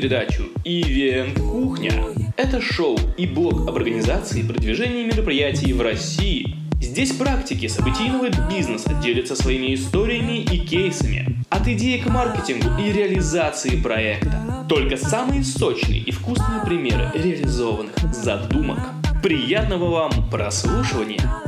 [0.00, 1.92] передачу «Ивент Кухня».
[2.36, 6.54] Это шоу и блог об организации и продвижении мероприятий в России.
[6.80, 11.44] Здесь практики событийного бизнеса делятся своими историями и кейсами.
[11.50, 14.64] От идеи к маркетингу и реализации проекта.
[14.68, 18.78] Только самые сочные и вкусные примеры реализованных задумок.
[19.20, 21.47] Приятного вам прослушивания!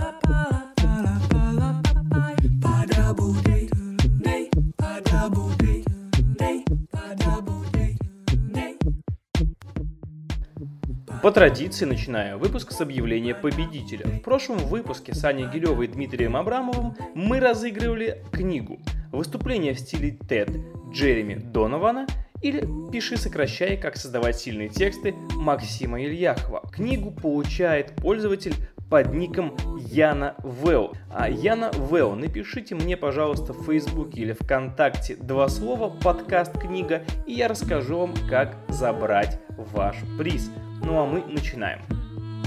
[11.23, 14.07] По традиции начинаю выпуск с объявления победителя.
[14.07, 18.81] В прошлом выпуске с Аней Гилевой и Дмитрием Абрамовым мы разыгрывали книгу
[19.13, 22.07] «Выступление в стиле TED Джереми Донована»
[22.41, 26.63] или «Пиши, сокращай, как создавать сильные тексты» Максима Ильяхова.
[26.73, 28.55] Книгу получает пользователь
[28.89, 30.95] под ником Яна Вел.
[31.13, 37.35] А Яна Вел, напишите мне, пожалуйста, в Фейсбуке или ВКонтакте два слова «Подкаст книга», и
[37.35, 40.51] я расскажу вам, как забрать ваш приз.
[40.83, 41.81] Ну а мы начинаем.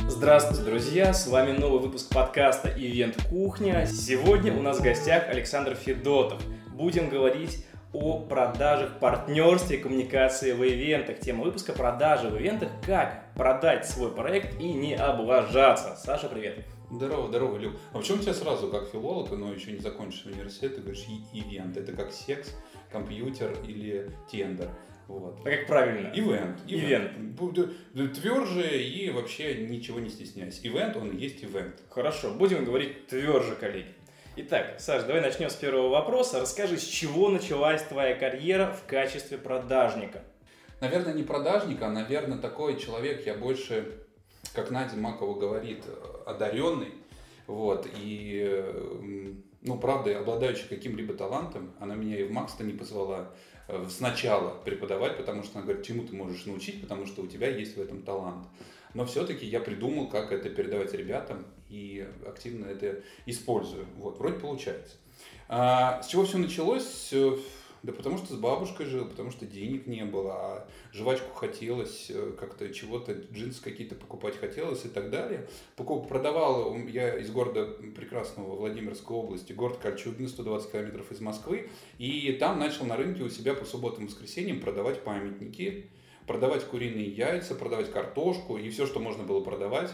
[0.09, 1.13] Здравствуйте, друзья!
[1.13, 3.85] С вами новый выпуск подкаста «Ивент Кухня».
[3.85, 6.41] Сегодня у нас в гостях Александр Федотов.
[6.73, 11.19] Будем говорить о продажах, партнерстве, коммуникации в ивентах.
[11.19, 12.69] Тема выпуска «Продажи в ивентах.
[12.83, 15.95] Как продать свой проект и не облажаться».
[16.03, 16.65] Саша, привет!
[16.89, 17.73] Здорово, здорово, Люк.
[17.91, 21.77] А почему тебя сразу, как филолог, но еще не закончишь университет, ты говоришь ивент?
[21.77, 22.55] Это как секс,
[22.91, 24.69] компьютер или тендер?
[25.07, 25.39] Вот.
[25.45, 26.11] А как правильно?
[26.13, 26.59] Ивент.
[26.67, 28.15] Ивент.
[28.15, 30.65] Тверже и вообще ничего не стесняйся.
[30.67, 31.75] Ивент, он есть ивент.
[31.89, 33.93] Хорошо, будем говорить тверже, коллеги.
[34.35, 36.39] Итак, Саш, давай начнем с первого вопроса.
[36.39, 40.23] Расскажи, с чего началась твоя карьера в качестве продажника?
[40.81, 43.99] Наверное, не продажника, а, наверное, такой человек, я больше,
[44.53, 45.83] как Надя Макова говорит,
[46.25, 46.93] одаренный.
[47.45, 48.65] Вот, и,
[49.61, 53.52] ну, правда, обладающий каким-либо талантом, она меня и в Макс-то не позвала Э,
[53.89, 57.77] сначала преподавать, потому что она говорит, чему ты можешь научить, потому что у тебя есть
[57.77, 58.47] в этом талант.
[58.93, 63.85] Но все-таки я придумал, как это передавать ребятам и активно это использую.
[63.97, 64.95] Вот, вроде получается.
[65.49, 67.13] А, с чего все началось?
[67.83, 72.31] Да потому что с бабушкой жил, потому что денег не было, а жвачку хотелось, э,
[72.39, 75.49] как-то чего-то, джинсы какие-то покупать хотелось и так далее.
[75.75, 82.57] Продавал я из города прекрасного Владимирской области, город Кольчугино, 120 километров из Москвы, и там
[82.57, 85.87] начал на рынке у себя по субботам и воскресеньям продавать памятники,
[86.25, 89.91] продавать куриные яйца, продавать картошку и все, что можно было продавать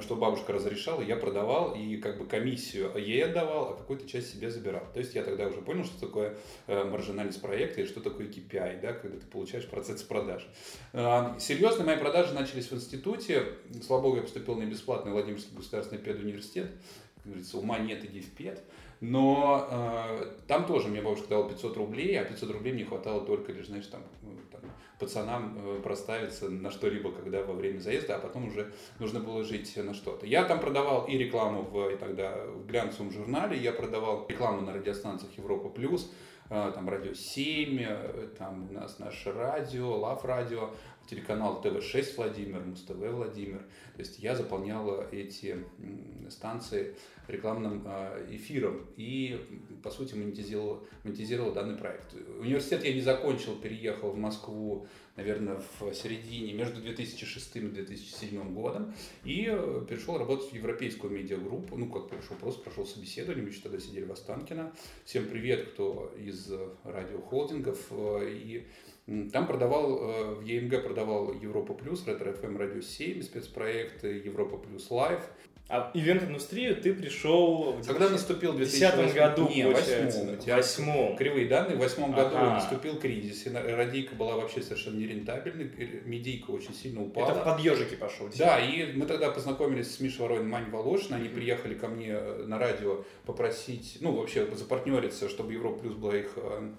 [0.00, 4.50] что бабушка разрешала, я продавал и как бы комиссию ей отдавал, а какую-то часть себе
[4.50, 4.82] забирал.
[4.92, 6.36] То есть я тогда уже понял, что такое
[6.66, 10.46] э, маржинальность проекта и что такое KPI, да, когда ты получаешь процесс продаж.
[10.92, 13.44] Э, серьезно, мои продажи начались в институте.
[13.86, 16.70] Слава богу, я поступил на бесплатный Владимирский государственный педуниверситет.
[17.16, 18.62] Как говорится, ума нет, иди в пед.
[19.00, 23.52] Но э, там тоже мне бабушка дала 500 рублей, а 500 рублей мне хватало только
[23.52, 24.02] лишь, знаешь, там
[24.98, 29.76] пацанам э, проставиться на что-либо, когда во время заезда, а потом уже нужно было жить
[29.76, 30.26] на что-то.
[30.26, 35.36] Я там продавал и рекламу в, тогда в глянцевом журнале, я продавал рекламу на радиостанциях
[35.36, 36.12] Европа Плюс,
[36.50, 40.70] э, там радио 7, э, там у нас наше радио, Лав радио,
[41.08, 43.58] телеканал ТВ-6 Владимир, Муз-ТВ Владимир.
[43.94, 45.56] То есть я заполнял эти
[46.28, 46.94] станции
[47.28, 49.40] рекламным а, эфиром и,
[49.82, 52.14] по сути, монетизировал, монетизировал данный проект.
[52.38, 58.92] Университет я не закончил, переехал в Москву, наверное, в середине, между 2006 и 2007 годом,
[59.24, 63.62] и э, перешел работать в европейскую медиагруппу, ну, как пришел, просто прошел собеседование, мы еще
[63.62, 64.72] тогда сидели в Останкино.
[65.04, 66.50] Всем привет, кто из
[66.84, 68.66] радиохолдингов, э, и
[69.06, 74.90] там продавал, э, в ЕМГ продавал Европа Плюс, Ретро ФМ Радио 7, спецпроекты Европа Плюс
[74.90, 75.20] Лайв.
[75.66, 81.16] А ивент-индустрию ты пришел в Когда наступил 2010 году, не, восьмом, восьмом.
[81.16, 82.24] Кривые данные, в восьмом ага.
[82.24, 85.70] году наступил кризис, и радийка была вообще совершенно нерентабельной,
[86.04, 87.30] медийка очень сильно упала.
[87.30, 88.28] Это под ежики пошел.
[88.36, 92.44] Да, и мы тогда познакомились с Мишей Воронин, Мань Волошиной, они приехали ко мне э,
[92.46, 96.72] на радио попросить, ну, вообще запартнериться, чтобы Европа Плюс была их э,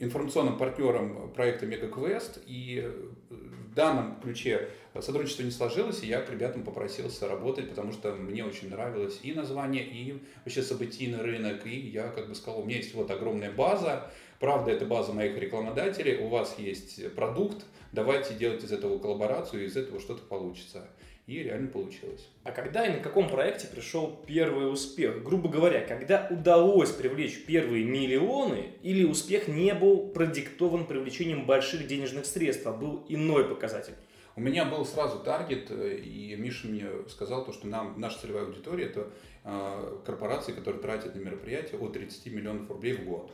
[0.00, 2.90] информационным партнером проекта Мегаквест, и
[3.30, 4.68] в данном ключе
[5.00, 9.32] сотрудничество не сложилось, и я к ребятам попросился работать, потому что мне очень нравилось и
[9.32, 13.50] название, и вообще событийный рынок, и я как бы сказал, у меня есть вот огромная
[13.50, 19.64] база, правда, это база моих рекламодателей, у вас есть продукт, давайте делать из этого коллаборацию,
[19.64, 20.88] и из этого что-то получится.
[21.26, 22.28] И реально получилось.
[22.42, 25.22] А когда и на каком проекте пришел первый успех?
[25.22, 32.26] Грубо говоря, когда удалось привлечь первые миллионы, или успех не был продиктован привлечением больших денежных
[32.26, 33.94] средств, а был иной показатель?
[34.36, 38.44] У меня был сразу таргет, э, и Миша мне сказал, то, что нам, наша целевая
[38.44, 39.10] аудитория– это
[39.44, 43.32] э, корпорации, которые тратят на мероприятия от 30 миллионов рублей в год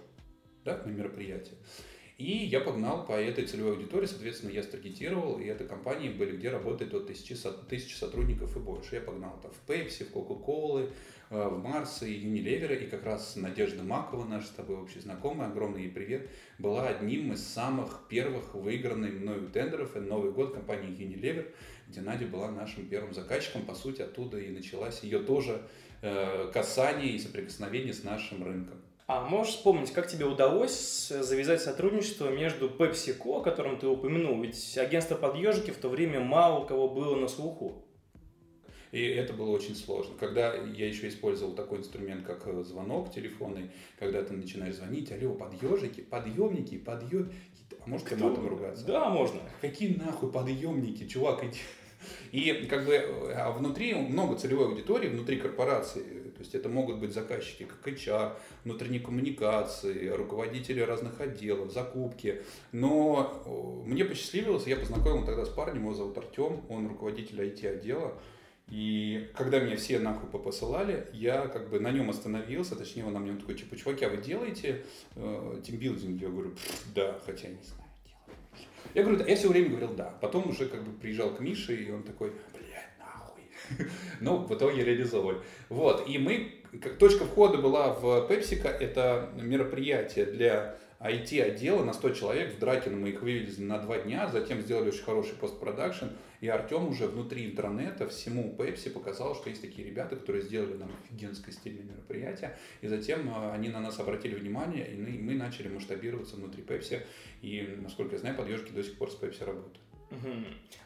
[0.64, 1.56] да, на мероприятие.
[2.20, 6.50] И я погнал по этой целевой аудитории, соответственно, я старгетировал, и это компании были, где
[6.50, 7.34] работает от тысячи,
[7.66, 8.96] тысячи сотрудников и больше.
[8.96, 10.92] Я погнал там в Pepsi, в Coca-Cola,
[11.30, 15.48] э, в Марс и Unilever, и как раз Надежда Макова, наша с тобой общий знакомая,
[15.48, 16.28] огромный ей привет,
[16.58, 21.50] была одним из самых первых выигранных мною тендеров на Новый год компании Unilever,
[21.88, 25.62] где Надя была нашим первым заказчиком, по сути, оттуда и началась ее тоже
[26.02, 28.76] э, касание и соприкосновение с нашим рынком.
[29.12, 34.40] А можешь вспомнить, как тебе удалось завязать сотрудничество между PepsiCo, о котором ты упомянул?
[34.40, 37.84] Ведь агентство под ежики в то время мало у кого было на слуху.
[38.92, 40.14] И это было очень сложно.
[40.16, 45.34] Когда я еще использовал такой инструмент, как э, звонок телефонный, когда ты начинаешь звонить, алло,
[45.34, 47.34] подъежики, подъемники, подъемники.
[47.84, 48.86] А может ты матом ругаться?
[48.86, 49.40] Да, можно.
[49.60, 51.58] Какие нахуй подъемники, чувак, иди.
[52.30, 52.94] И как бы
[53.34, 56.29] а внутри много целевой аудитории, внутри корпорации.
[56.40, 58.32] То есть это могут быть заказчики, как HR,
[58.64, 62.40] внутренние коммуникации, руководители разных отделов, закупки.
[62.72, 68.14] Но мне посчастливилось, я познакомил тогда с парнем, его зовут Артем, он руководитель IT-отдела.
[68.70, 73.18] И когда меня все нахуй попосылали, я как бы на нем остановился, точнее он на
[73.18, 76.22] мне такой, типа, чуваки, а вы делаете э, тимбилдинг?
[76.22, 76.54] Я говорю,
[76.94, 77.80] да, хотя не знаю.
[78.94, 80.14] Я говорю, да, я все время говорил да.
[80.22, 82.32] Потом уже как бы приезжал к Мише, и он такой,
[84.20, 85.38] Ну, в итоге реализовали.
[85.68, 86.54] Вот, и мы,
[86.98, 92.54] точка входа была в Пепсика, это мероприятие для IT-отдела на 100 человек.
[92.54, 96.06] В Дракино мы их вывели на два дня, затем сделали очень хороший постпродакшн.
[96.42, 100.90] И Артем уже внутри интернета всему Pepsi показал, что есть такие ребята, которые сделали нам
[101.02, 102.56] офигенское стильное мероприятие.
[102.82, 107.00] И затем э, они на нас обратили внимание, и мы начали масштабироваться внутри Pepsi.
[107.40, 109.78] И, насколько я знаю, подъежки до сих пор с Pepsi работают.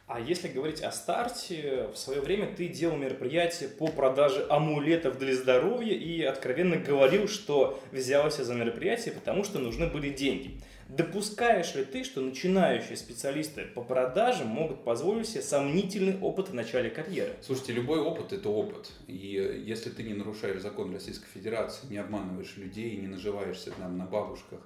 [0.06, 5.34] А если говорить о старте, в свое время ты делал мероприятие по продаже амулетов для
[5.34, 10.60] здоровья и откровенно говорил, что взялся за мероприятие, потому что нужны были деньги.
[10.88, 16.90] Допускаешь ли ты, что начинающие специалисты по продажам могут позволить себе сомнительный опыт в начале
[16.90, 17.32] карьеры?
[17.40, 18.92] Слушайте, любой опыт– это опыт.
[19.08, 24.04] И если ты не нарушаешь закон Российской Федерации, не обманываешь людей, не наживаешься там, на
[24.04, 24.60] бабушках,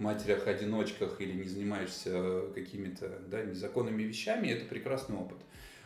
[0.00, 5.38] матерях-одиночках или не занимаешься какими-то да, незаконными вещами, это прекрасный опыт.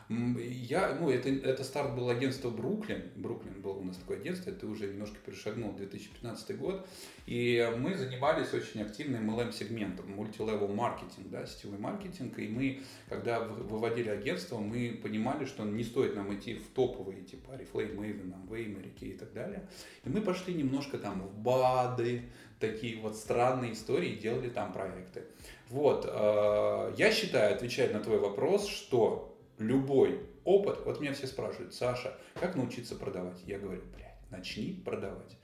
[0.09, 3.05] Я, ну, это, это старт был агентство Бруклин.
[3.17, 6.87] Бруклин был у нас такое агентство, это уже немножко перешагнул 2015 год.
[7.27, 12.39] И мы занимались очень активным MLM-сегментом, мультилевел маркетинг, да, сетевой маркетинг.
[12.39, 17.53] И мы, когда выводили агентство, мы понимали, что не стоит нам идти в топовые, типа
[17.53, 19.67] Oriflame, Maven, Amway, Mary и так далее.
[20.05, 22.25] И мы пошли немножко там в БАДы,
[22.73, 25.25] такие вот странные истории, делали там проекты.
[25.69, 31.75] Вот, э, я считаю, отвечая на твой вопрос, что любой опыт, вот меня все спрашивают,
[31.75, 33.39] Саша, как научиться продавать?
[33.47, 35.37] Я говорю, блядь, начни продавать.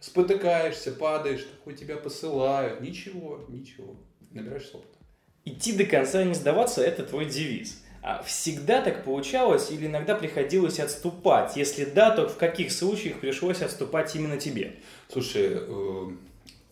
[0.00, 3.96] Спотыкаешься, падаешь, хоть тебя посылают, ничего, ничего,
[4.30, 4.98] набираешься опыта.
[5.44, 7.82] Идти до конца и не сдаваться– это твой девиз.
[8.02, 11.56] А всегда так получалось или иногда приходилось отступать?
[11.56, 14.76] Если да, то в каких случаях пришлось отступать именно тебе?
[15.08, 16.10] Слушай, э,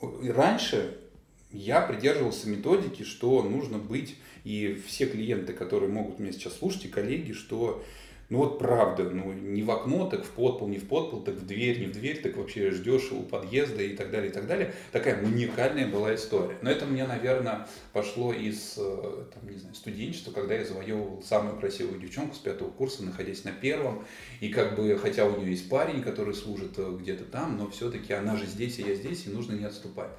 [0.01, 0.97] раньше
[1.53, 6.89] я придерживался методики, что нужно быть и все клиенты, которые могут меня сейчас слушать, и
[6.89, 7.85] коллеги, что
[8.31, 11.47] ну вот правда, ну не в окно, так в подпол, не в подпол, так в
[11.47, 14.73] дверь, не в дверь, так вообще ждешь у подъезда и так далее, и так далее.
[14.93, 16.57] Такая уникальная была история.
[16.63, 21.59] Но это мне, наверное, пошло из, э, там, не знаю, студенчества, когда я завоевывал самую
[21.59, 24.07] красивую девчонку с пятого курса, находясь на первом.
[24.41, 28.13] И как бы, хотя у нее есть парень, который служит э, где-то там, но все-таки
[28.13, 30.11] она же здесь, и я здесь, и нужно не отступать.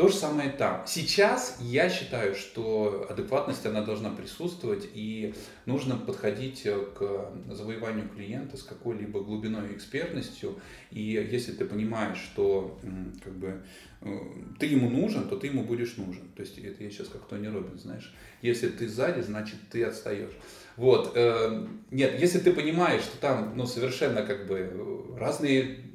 [0.00, 0.82] То же самое там.
[0.86, 5.34] Сейчас я считаю, что адекватность, она должна присутствовать, и
[5.66, 10.58] нужно подходить к завоеванию клиента с какой-либо глубиной и экспертностью.
[10.90, 12.80] И если ты понимаешь, что
[13.22, 13.62] как бы,
[14.00, 14.18] э,
[14.58, 16.30] ты ему нужен, то ты ему будешь нужен.
[16.34, 18.14] То есть это я сейчас как Тони Робин, знаешь.
[18.40, 20.32] Если ты сзади, значит ты отстаешь.
[20.76, 21.12] Вот.
[21.14, 25.89] Э, нет, если ты понимаешь, что там ну, совершенно как бы разные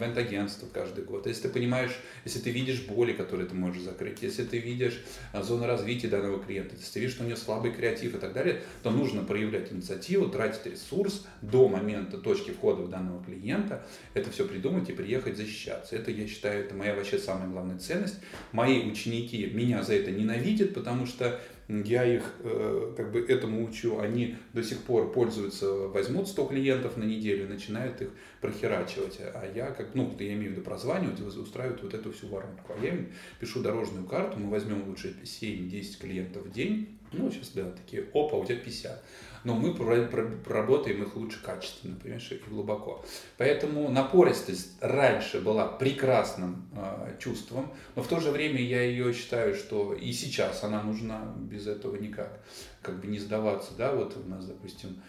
[0.00, 1.92] ивент-агентство каждый год, если ты понимаешь,
[2.24, 5.00] если ты видишь боли, которые ты можешь закрыть, если ты видишь
[5.32, 8.32] а, зону развития данного клиента, если ты видишь, что у него слабый креатив и так
[8.32, 14.30] далее, то нужно проявлять инициативу, тратить ресурс до момента точки входа в данного клиента, это
[14.30, 15.96] все придумать и приехать защищаться.
[15.96, 18.16] Это, я считаю, это моя вообще самая главная ценность.
[18.52, 21.40] Мои ученики меня за это ненавидят, потому что
[21.84, 26.96] я их э, как бы этому учу, они до сих пор пользуются, возьмут 100 клиентов
[26.96, 28.10] на неделю начинают их
[28.40, 29.18] прохерачивать.
[29.20, 32.72] А я, как, ну, я имею в виду прозванивать, устраивают вот эту всю воронку.
[32.76, 37.50] А я им пишу дорожную карту, мы возьмем лучше 7-10 клиентов в день, Ну, сейчас,
[37.50, 39.02] да, такие, опа, у тебя 50
[39.44, 43.04] но мы проработаем их лучше качественно, понимаешь, и глубоко.
[43.38, 49.54] Поэтому напористость раньше была прекрасным э, чувством, но в то же время я ее считаю,
[49.54, 52.40] что и сейчас она нужна, без этого никак,
[52.82, 55.00] как бы не сдаваться, да, вот у нас, допустим,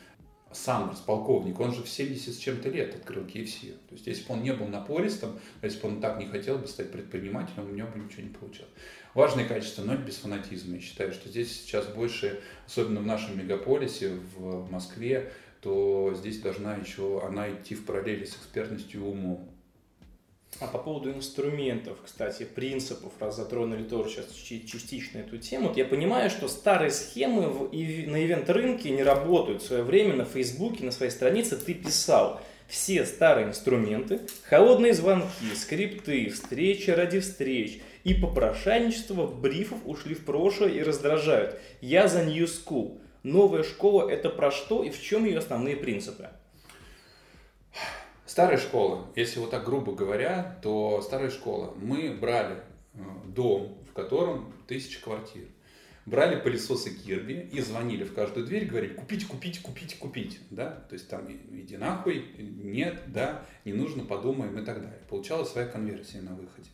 [0.53, 3.71] Сандерс, полковник, он же в 70 с чем-то лет открыл KFC.
[3.89, 6.67] То есть, если бы он не был напористым, если бы он так не хотел бы
[6.67, 8.71] стать предпринимателем, у него бы ничего не получилось.
[9.13, 10.75] Важные качества, но без фанатизма.
[10.75, 15.31] Я считаю, что здесь сейчас больше, особенно в нашем мегаполисе, в Москве,
[15.61, 19.50] то здесь должна еще она идти в параллели с экспертностью и умом.
[20.61, 25.85] А по поводу инструментов, кстати, принципов, раз затронули тоже сейчас частично эту тему, вот я
[25.85, 29.61] понимаю, что старые схемы в, на ивент-рынке не работают.
[29.61, 35.53] В свое время на Фейсбуке, на своей странице ты писал все старые инструменты, холодные звонки,
[35.55, 41.59] скрипты, встречи ради встреч– и попрошайничество брифов ушли в прошлое и раздражают.
[41.81, 42.99] Я за New School.
[43.23, 46.29] Новая школа это про что и в чем ее основные принципы?
[48.31, 51.73] Старая школа, если вот так грубо говоря, то старая школа.
[51.75, 52.61] Мы брали
[52.93, 55.43] э, дом, в котором тысяча квартир.
[56.05, 60.37] Брали пылесосы Кирби и звонили в каждую дверь, говорили, купите, купите, купите, купите.
[60.49, 60.69] Да?
[60.87, 65.01] То есть там иди нахуй, нет, да, не нужно, подумаем и так далее.
[65.09, 66.69] Получалась своя конверсия на выходе.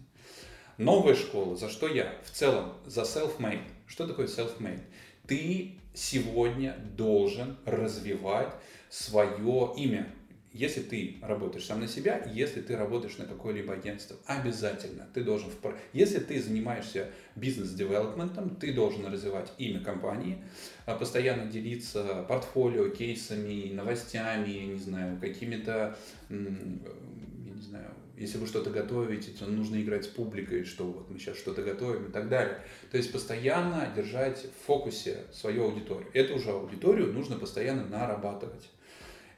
[0.77, 2.13] Новая школа, за что я?
[2.23, 3.63] В целом, за self-made.
[3.87, 4.83] Что такое self-made?
[5.25, 8.53] Ты сегодня должен развивать
[8.89, 10.13] свое имя.
[10.57, 15.51] Если ты работаешь сам на себя, если ты работаешь на какое-либо агентство, обязательно ты должен...
[15.93, 20.43] Если ты занимаешься бизнес-девелопментом, ты должен развивать имя компании,
[20.87, 25.95] а, постоянно делиться портфолио, кейсами, новостями, не знаю, какими-то,
[26.29, 31.19] я не знаю, если вы что-то готовите, то нужно играть с публикой, что вот мы
[31.19, 32.57] сейчас что-то готовим и так далее.
[32.89, 36.09] То есть постоянно держать в фокусе свою аудиторию.
[36.15, 38.71] Эту же аудиторию нужно постоянно нарабатывать.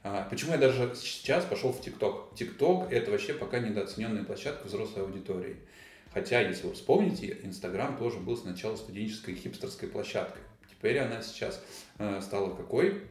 [0.02, 2.34] А, почему я даже сейчас пошел в ТикТок?
[2.34, 5.56] ТикТок это вообще пока недооцененная площадка взрослой аудитории.
[6.12, 10.40] Хотя, если вы вспомните, Инстаграм тоже был сначала студенческой хипстерской площадкой.
[10.70, 11.62] Теперь она сейчас
[11.98, 13.02] э, стала какой?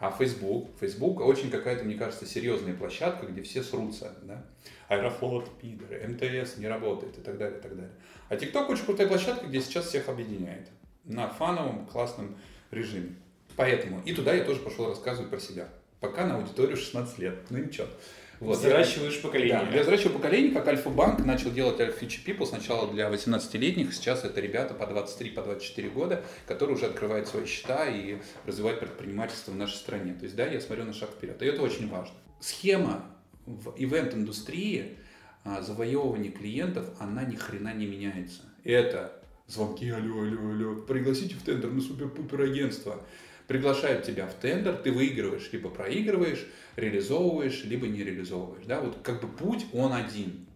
[0.00, 4.44] А Facebook, Facebook очень какая-то, мне кажется, серьезная площадка, где все срутся, да.
[4.88, 7.92] Аэрофлот, пидоры, МТС не работает и так далее, и так далее.
[8.28, 10.68] А TikTok очень крутая площадка, где сейчас всех объединяет
[11.04, 12.36] на фановом, классном
[12.72, 13.14] режиме.
[13.54, 15.68] Поэтому и туда я тоже пошел рассказывать про себя.
[16.02, 17.86] Пока на аудиторию 16 лет, ну ничего.
[18.40, 18.58] Вот.
[18.58, 19.60] Взращиваешь поколение.
[19.70, 24.40] Да, я взращиваю поколение, как Альфа-банк начал делать Future People сначала для 18-летних, сейчас это
[24.40, 29.56] ребята по 23, по 24 года, которые уже открывают свои счета и развивают предпринимательство в
[29.56, 30.14] нашей стране.
[30.14, 31.40] То есть, да, я смотрю на шаг вперед.
[31.40, 32.16] И это очень важно.
[32.40, 33.06] Схема
[33.46, 34.98] в ивент-индустрии
[35.44, 38.40] а, завоевывания клиентов, она ни хрена не меняется.
[38.64, 43.04] Это звонки, алло, алло, алло, пригласите в тендер на супер-пупер агентство
[43.46, 46.46] приглашают тебя в тендер, ты выигрываешь, либо проигрываешь,
[46.76, 48.64] реализовываешь, либо не реализовываешь.
[48.66, 48.80] Да?
[48.80, 50.46] Вот как бы путь, он один.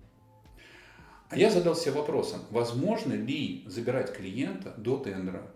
[1.29, 5.51] А я задал себе вопросом, возможно ли забирать клиента до тендера,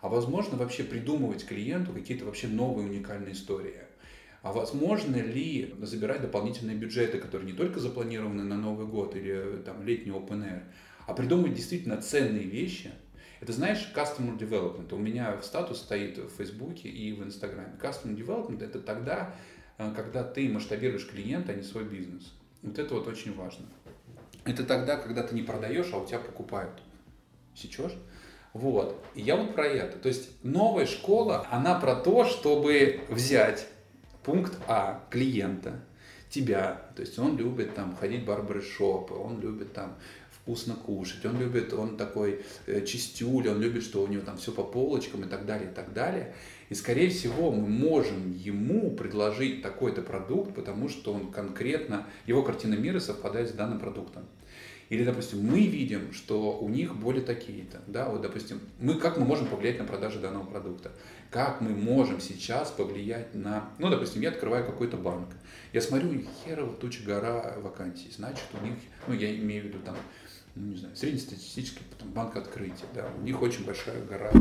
[0.00, 3.82] а возможно вообще придумывать клиенту какие-то вообще новые уникальные истории.
[4.42, 9.82] А возможно ли забирать дополнительные бюджеты, которые не только запланированы на Новый год или там,
[9.82, 10.62] летний open air,
[11.06, 12.90] а придумать действительно ценные вещи–
[13.40, 14.94] это знаешь, customer development.
[14.94, 17.74] У меня в статус стоит в Фейсбуке и в Инстаграме.
[17.80, 19.34] Customer development это тогда,
[19.78, 22.32] э, когда ты масштабируешь клиента, а не свой бизнес.
[22.62, 23.66] Вот это вот очень важно.
[24.44, 26.82] Это тогда, когда ты не продаешь, а у тебя покупают.
[27.54, 27.94] Сечешь?
[28.52, 29.02] Вот.
[29.14, 29.98] И я вот про это.
[29.98, 33.66] То есть новая школа, она про то, чтобы взять
[34.22, 35.80] пункт А клиента,
[36.28, 39.96] тебя, то есть он любит там ходить в барбершопы, он любит там
[40.42, 44.52] вкусно кушать, он любит, он такой э, чистюль, он любит, что у него там все
[44.52, 46.34] по полочкам и так далее, и так далее.
[46.68, 52.74] И, скорее всего, мы можем ему предложить такой-то продукт, потому что он конкретно, его картина
[52.74, 54.24] мира совпадает с данным продуктом.
[54.90, 57.80] Или, допустим, мы видим, что у них боли такие-то.
[57.86, 58.08] Да?
[58.08, 60.90] Вот, допустим, мы, как мы можем повлиять на продажи данного продукта?
[61.30, 63.70] Как мы можем сейчас повлиять на...
[63.78, 65.28] Ну, допустим, я открываю какой-то банк.
[65.72, 68.10] Я смотрю, херова туча гора вакансий.
[68.10, 68.74] Значит, у них,
[69.06, 69.96] ну, я имею в виду там
[70.60, 74.38] ну, не знаю, среднестатистический там, банк открытия, да, у них очень большая гора э,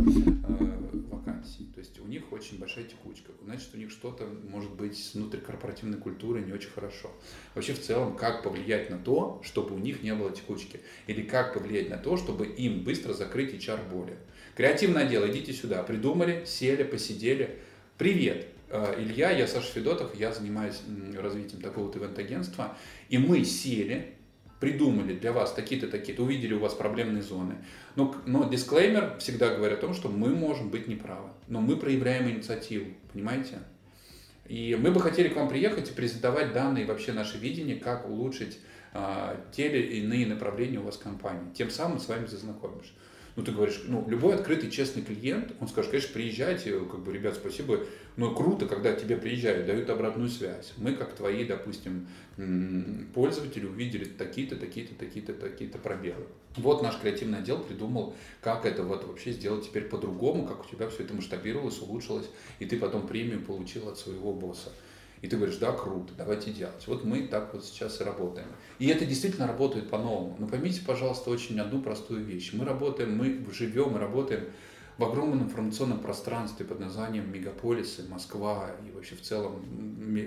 [1.10, 5.14] вакансий, то есть у них очень большая текучка, значит, у них что-то, может быть, с
[5.14, 7.10] внутрикорпоративной культурой не очень хорошо.
[7.56, 11.54] Вообще, в целом, как повлиять на то, чтобы у них не было текучки, или как
[11.54, 14.18] повлиять на то, чтобы им быстро закрыть HR-боли.
[14.56, 17.60] Креативное дело, идите сюда, придумали, сели, посидели,
[17.98, 20.82] привет, э, Илья, я Саша Федотов, я занимаюсь
[21.16, 24.16] развитием такого вот ивент-агентства, и мы сели,
[24.60, 27.56] придумали для вас такие-то, такие-то, увидели у вас проблемные зоны.
[27.96, 32.30] Но, но дисклеймер всегда говорит о том, что мы можем быть неправы, но мы проявляем
[32.30, 33.60] инициативу, понимаете?
[34.48, 38.58] И мы бы хотели к вам приехать и презентовать данные вообще наше видение, как улучшить
[38.94, 41.54] а, те или иные направления у вас компании.
[41.54, 42.94] Тем самым с вами зазнакомишь
[43.36, 47.36] ну, ты говоришь, ну, любой открытый, честный клиент, он скажет, конечно, приезжайте, как бы, ребят,
[47.36, 47.80] спасибо,
[48.18, 50.74] но круто, когда тебе приезжают, дают обратную связь.
[50.78, 52.08] Мы, как твои, допустим,
[53.14, 56.26] пользователи, увидели такие-то, такие-то, такие-то, такие-то пробелы.
[56.58, 60.90] Вот наш креативный отдел придумал, как это вот вообще сделать теперь по-другому, как у тебя
[60.90, 64.72] все это масштабировалось, улучшилось, и ты потом премию получил от своего босса.
[65.22, 66.88] И ты говоришь, да, круто, давайте делать.
[66.88, 68.48] Вот мы так вот сейчас и работаем.
[68.80, 70.36] И это действительно работает по-новому.
[70.40, 72.52] Но поймите, пожалуйста, очень одну простую вещь.
[72.54, 74.46] Мы работаем, мы живем и работаем
[75.00, 79.64] в огромном информационном пространстве под названием мегаполисы, Москва и вообще в целом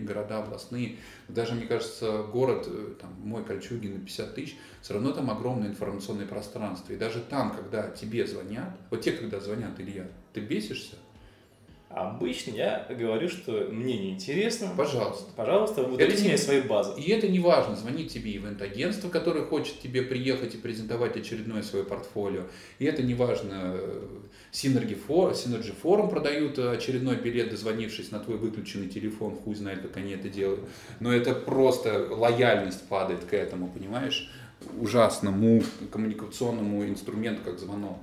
[0.06, 0.96] города областные.
[1.28, 5.68] Даже, мне кажется, город, э, там, мой Кольчугин на 50 тысяч, все равно там огромное
[5.68, 6.94] информационное пространство.
[6.94, 10.96] И даже там, когда тебе звонят, вот те, когда звонят, Илья, ты бесишься?
[11.94, 14.70] Обычно я говорю, что мне неинтересно.
[14.76, 15.30] Пожалуйста.
[15.36, 16.98] Пожалуйста, удалите мне свои базы.
[16.98, 21.84] И это не важно, звонит тебе ивент-агентство, которое хочет тебе приехать и презентовать очередное свое
[21.84, 22.44] портфолио.
[22.78, 23.76] И это не важно,
[24.52, 29.98] Synergy Forum, Synergy Forum продают очередной билет, дозвонившись на твой выключенный телефон, хуй знает, как
[29.98, 30.60] они это делают.
[31.00, 34.30] Но это просто лояльность падает к этому, понимаешь?
[34.80, 37.98] Ужасному коммуникационному инструменту, как звонок.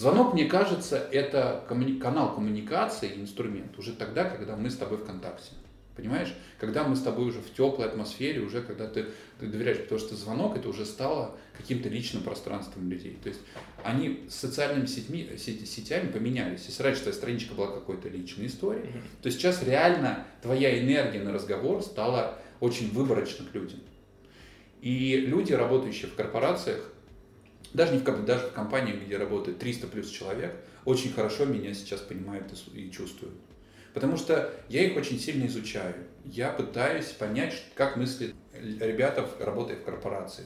[0.00, 5.04] Звонок, мне кажется, это коммуни- канал коммуникации, инструмент уже тогда, когда мы с тобой в
[5.04, 5.50] контакте.
[5.94, 6.32] Понимаешь?
[6.58, 10.16] Когда мы с тобой уже в теплой атмосфере, уже когда ты, ты доверяешь, потому что
[10.16, 13.18] звонок это уже стало каким-то личным пространством людей.
[13.22, 13.42] То есть
[13.84, 16.64] они с социальными сетьми, сети, сетями поменялись.
[16.66, 21.82] Если раньше твоя страничка была какой-то личной историей, то сейчас реально твоя энергия на разговор
[21.82, 23.80] стала очень выборочна к людям.
[24.80, 26.90] И люди, работающие в корпорациях,
[27.72, 32.00] даже, не в, даже в компании, где работает 300 плюс человек, очень хорошо меня сейчас
[32.00, 33.34] понимают и чувствуют.
[33.94, 35.94] Потому что я их очень сильно изучаю.
[36.24, 40.44] Я пытаюсь понять, как мыслят ребята, работая в корпорации.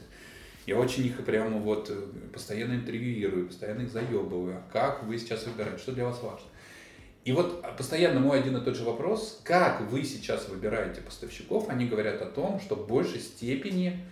[0.67, 2.01] Я очень их прямо вот э,
[2.33, 4.57] постоянно интервьюирую, постоянно их заебываю.
[4.57, 6.47] А как вы сейчас выбираете, что для вас важно?
[7.25, 11.87] И вот постоянно мой один и тот же вопрос, как вы сейчас выбираете поставщиков, они
[11.87, 14.05] говорят о том, что в большей степени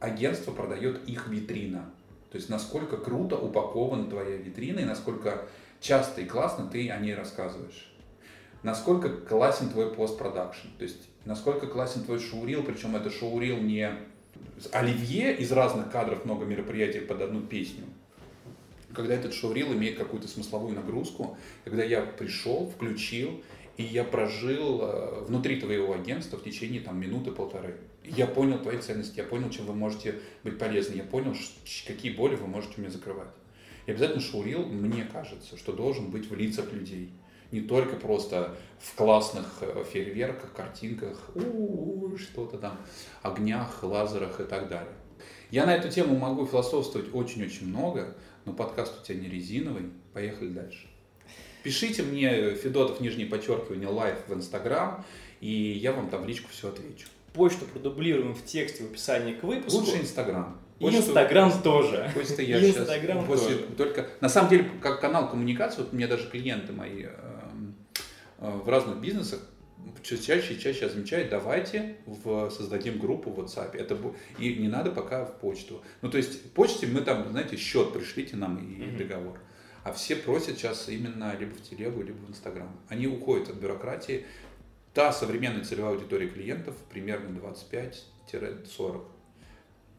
[0.00, 1.90] агентство продает их витрина.
[2.30, 5.46] То есть насколько круто упакована твоя витрина и насколько
[5.80, 7.92] часто и классно ты о ней рассказываешь.
[8.62, 10.68] Насколько классен твой постпродакшн.
[10.78, 13.90] То есть насколько классен твой шоурил, причем это шоурил не
[14.72, 17.84] оливье из разных кадров, много мероприятий под одну песню.
[18.92, 23.42] Когда этот шоурил имеет какую-то смысловую нагрузку, когда я пришел, включил,
[23.76, 27.76] и я прожил э, внутри твоего агентства в течение там, минуты-полторы.
[28.04, 31.34] Я понял твои ценности, я понял, чем вы можете быть полезны, я понял,
[31.86, 33.28] какие боли вы можете мне закрывать.
[33.86, 37.10] И обязательно showreel, мне кажется, что должен быть в лицах людей.
[37.50, 41.30] Не только просто в классных э, фейерверках, картинках,
[42.18, 42.78] что-то там,
[43.22, 44.92] огнях, лазерах и так далее.
[45.50, 49.90] Я на эту тему могу философствовать очень-очень много, но подкаст у тебя не резиновый.
[50.12, 50.88] Поехали дальше.
[51.62, 55.04] Пишите мне, Федотов, нижнее подчеркивание, live в Инстаграм,
[55.40, 57.08] и я вам там в личку все отвечу.
[57.38, 59.78] Почту продублируем в тексте в описании к выпуску.
[59.78, 60.60] Лучше Инстаграм.
[60.80, 62.10] И Инстаграм тоже.
[62.12, 63.58] Почта я Инстаграм тоже.
[63.76, 67.10] Только, на самом деле, как канал коммуникации, вот у меня даже клиенты мои э,
[68.38, 69.38] э, в разных бизнесах
[70.02, 73.76] чаще и чаще замечают, давайте в, создадим группу в WhatsApp.
[73.76, 73.96] Это,
[74.40, 75.80] и не надо пока в почту.
[76.02, 78.96] Ну, то есть, почте мы там, знаете, счет пришлите нам и mm-hmm.
[78.96, 79.38] договор.
[79.84, 82.68] А все просят сейчас именно либо в телегу, либо в Инстаграм.
[82.88, 84.26] Они уходят от бюрократии.
[84.94, 87.38] Та современная целевая аудитория клиентов примерно
[88.32, 89.04] 25-40.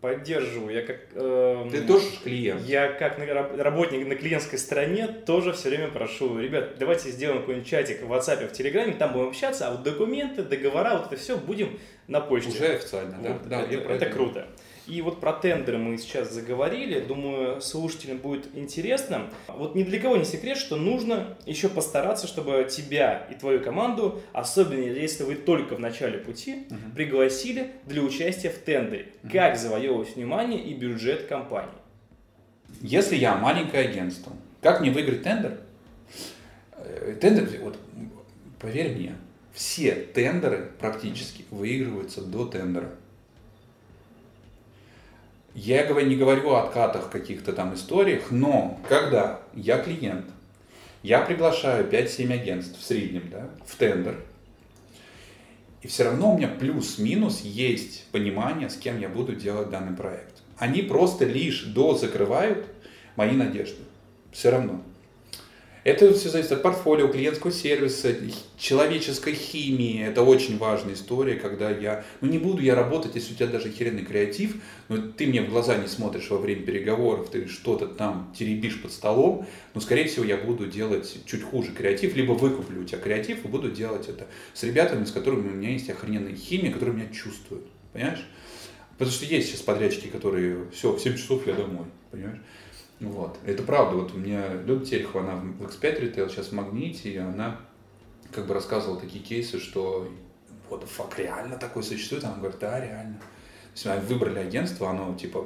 [0.01, 0.73] Поддерживаю.
[0.73, 1.01] Я как...
[1.13, 2.61] Э, Ты тоже клиент.
[2.61, 3.17] Я как
[3.57, 8.47] работник на клиентской стороне тоже все время прошу, ребят, давайте сделаем какой-нибудь чатик в WhatsApp,
[8.47, 12.49] в Telegram, там будем общаться, а вот документы, договора, вот это все будем на почте.
[12.49, 13.33] Уже официально, да?
[13.33, 14.47] Вот, да, это, это круто.
[14.89, 16.99] И вот про тендеры мы сейчас заговорили.
[16.99, 19.29] Думаю, слушателям будет интересно.
[19.47, 24.19] Вот ни для кого не секрет, что нужно еще постараться, чтобы тебя и твою команду,
[24.33, 26.95] особенно если вы только в начале пути, uh-huh.
[26.95, 29.09] пригласили для участия в тендере.
[29.23, 29.31] Uh-huh.
[29.31, 31.69] Как завоевывать внимание и бюджет компании?
[32.81, 35.59] Если я маленькое агентство, как мне выиграть тендер?
[36.77, 37.77] Э, тендер, вот
[38.59, 39.15] поверь мне,
[39.53, 42.89] все тендеры практически выигрываются до тендера.
[45.55, 50.25] Я не говорю о откатах каких-то там историях, но когда я клиент,
[51.01, 54.21] я приглашаю 5-7 агентств в среднем да, в тендер,
[55.81, 60.43] И все равно у меня плюс-минус есть понимание, с кем я буду делать данный проект.
[60.57, 62.65] Они просто лишь дозакрывают
[63.15, 63.81] мои надежды.
[64.31, 64.83] Все равно.
[65.89, 68.15] Это все зависит от портфолио, клиентского сервиса,
[68.59, 70.05] человеческой химии.
[70.05, 72.05] Это очень важная история, когда я...
[72.21, 75.49] Ну, не буду я работать, если у тебя даже херенный креатив, но ты мне в
[75.49, 80.25] глаза не смотришь во время переговоров, ты что-то там теребишь под столом, но, скорее всего,
[80.25, 84.27] я буду делать чуть хуже креатив, либо выкуплю у тебя креатив и буду делать это
[84.53, 87.65] с ребятами, с которыми у меня есть охрененная химия, которые меня чувствуют.
[87.93, 88.23] Понимаешь?
[88.99, 91.87] Потому что есть сейчас подрядчики, которые все, в 7 часов я домой.
[92.11, 92.41] Понимаешь?
[92.99, 93.37] Вот.
[93.45, 93.97] Это правда.
[93.97, 97.59] Вот у меня Люда Терехова, она в X5 Retail, сейчас в Магните, и она
[98.31, 100.07] как бы рассказывала такие кейсы, что
[100.69, 102.23] вот фак, реально такой существует?
[102.23, 103.19] Она говорит, да, реально.
[103.73, 105.45] То есть выбрали агентство, оно типа,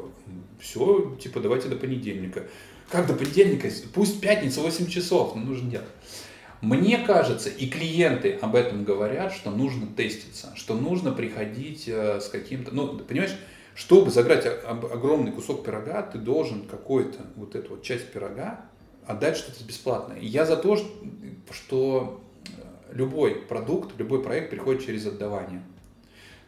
[0.59, 2.47] все, типа, давайте до понедельника.
[2.89, 3.69] Как до понедельника?
[3.93, 5.87] Пусть пятница 8 часов, но нужно делать.
[6.61, 12.29] Мне кажется, и клиенты об этом говорят, что нужно теститься, что нужно приходить э, с
[12.29, 13.35] каким-то, ну, понимаешь,
[13.75, 18.65] чтобы заграть огромный кусок пирога, ты должен какую-то вот эту вот часть пирога
[19.05, 20.17] отдать что-то бесплатное.
[20.19, 20.77] И я за то,
[21.51, 25.59] что э, любой продукт, любой проект приходит через отдавание.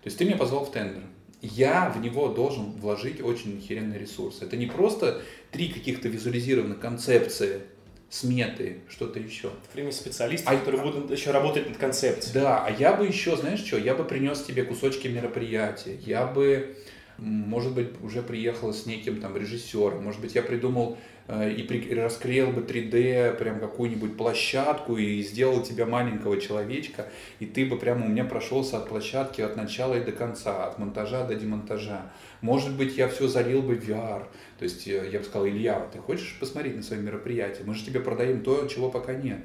[0.03, 1.03] То есть ты меня позвал в тендер.
[1.41, 4.41] Я в него должен вложить очень охеренный ресурс.
[4.41, 7.61] Это не просто три каких-то визуализированных концепции,
[8.09, 9.49] сметы, что-то еще.
[9.73, 12.33] Время специалистов, а, которые будут еще работать над концепцией.
[12.33, 16.77] Да, а я бы еще, знаешь что, я бы принес тебе кусочки мероприятия, я бы
[17.17, 20.97] может быть, уже приехала с неким там режиссером, может быть, я придумал
[21.27, 27.07] э, и, при, и раскрыл бы 3D прям какую-нибудь площадку и сделал тебя маленького человечка,
[27.39, 30.77] и ты бы прямо у меня прошелся от площадки от начала и до конца, от
[30.77, 32.11] монтажа до демонтажа.
[32.41, 34.27] Может быть, я все залил бы в VR.
[34.59, 37.63] То есть э, я бы сказал, Илья, ты хочешь посмотреть на свои мероприятия?
[37.63, 39.39] Мы же тебе продаем то, чего пока нет.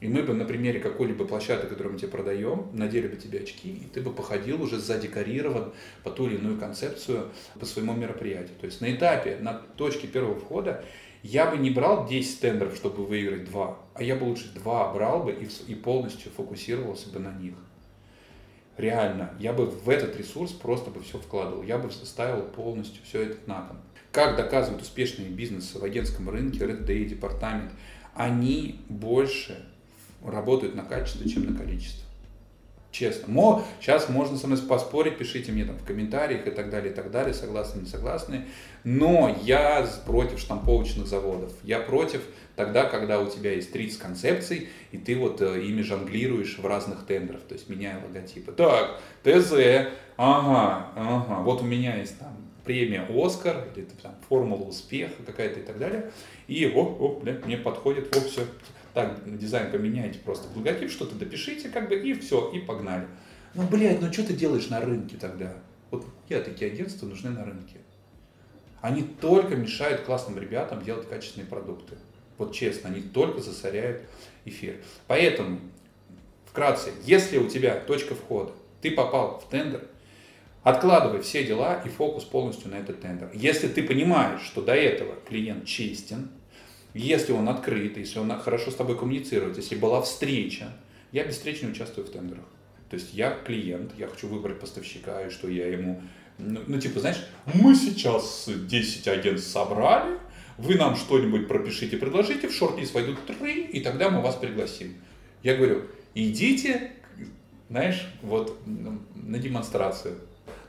[0.00, 3.70] И мы бы на примере какой-либо площадки, которую мы тебе продаем, надели бы тебе очки,
[3.70, 8.56] и ты бы походил уже задекорирован по ту или иную концепцию по своему мероприятию.
[8.60, 10.84] То есть на этапе, на точке первого входа
[11.22, 15.22] я бы не брал 10 тендеров, чтобы выиграть 2, а я бы лучше 2 брал
[15.22, 17.54] бы и, и полностью фокусировался бы на них.
[18.76, 23.22] Реально, я бы в этот ресурс просто бы все вкладывал, я бы ставил полностью все
[23.22, 23.78] это на кон.
[24.10, 27.70] Как доказывают успешные бизнесы в агентском рынке, Red Day, департамент,
[28.14, 29.64] они больше
[30.24, 32.04] работают на качество, чем на количество.
[32.94, 33.24] Честно.
[33.26, 36.94] Мо, сейчас можно со мной поспорить, пишите мне там в комментариях и так далее, и
[36.94, 38.44] так далее, согласны, не согласны.
[38.84, 41.52] Но я против штамповочных заводов.
[41.64, 42.22] Я против
[42.54, 47.04] тогда, когда у тебя есть 30 концепций, и ты вот э, ими жонглируешь в разных
[47.04, 48.52] тендерах, то есть меняя логотипы.
[48.52, 55.22] Так, ТЗ, ага, ага, вот у меня есть там премия Оскар, или там формула успеха
[55.26, 56.12] какая-то и так далее.
[56.46, 58.42] И, о, о, бля, мне подходит, о, все,
[58.94, 63.06] так, дизайн поменяйте просто в логотип, что-то допишите, как бы, и все, и погнали.
[63.54, 65.52] Ну, блядь, ну что ты делаешь на рынке тогда?
[65.90, 67.78] Вот я такие агентства нужны на рынке.
[68.80, 71.96] Они только мешают классным ребятам делать качественные продукты.
[72.38, 74.02] Вот честно, они только засоряют
[74.44, 74.76] эфир.
[75.06, 75.60] Поэтому,
[76.46, 79.88] вкратце, если у тебя точка входа, ты попал в тендер,
[80.62, 83.30] откладывай все дела и фокус полностью на этот тендер.
[83.34, 86.28] Если ты понимаешь, что до этого клиент честен,
[86.94, 90.72] если он открыт, если он хорошо с тобой коммуницирует, если была встреча,
[91.12, 92.44] я без встречи не участвую в тендерах.
[92.88, 96.02] То есть я клиент, я хочу выбрать поставщика, и что я ему...
[96.38, 100.18] Ну, ну типа, знаешь, мы сейчас 10 агентств собрали,
[100.58, 104.94] вы нам что-нибудь пропишите, предложите, в шорт-лист войдут три, и тогда мы вас пригласим.
[105.42, 105.82] Я говорю,
[106.14, 106.92] идите,
[107.68, 110.18] знаешь, вот на демонстрацию.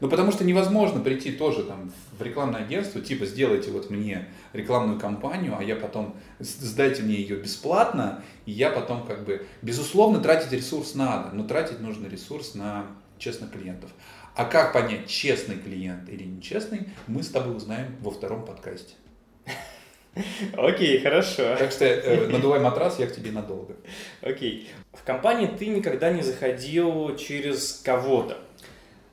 [0.02, 5.00] Ну, потому что невозможно прийти тоже там в рекламное агентство, типа, сделайте вот мне рекламную
[5.00, 10.52] кампанию, а я потом, сдайте мне ее бесплатно, и я потом как бы, безусловно, тратить
[10.52, 13.92] ресурс надо, но тратить нужно ресурс на честных клиентов.
[14.36, 18.96] А как понять, честный клиент или нечестный, мы с тобой узнаем во втором подкасте.
[20.58, 21.56] Окей, хорошо.
[21.58, 23.76] Так что э, надувай матрас, я к тебе надолго.
[24.22, 24.70] Окей.
[24.94, 28.38] В компании ты никогда не заходил через кого-то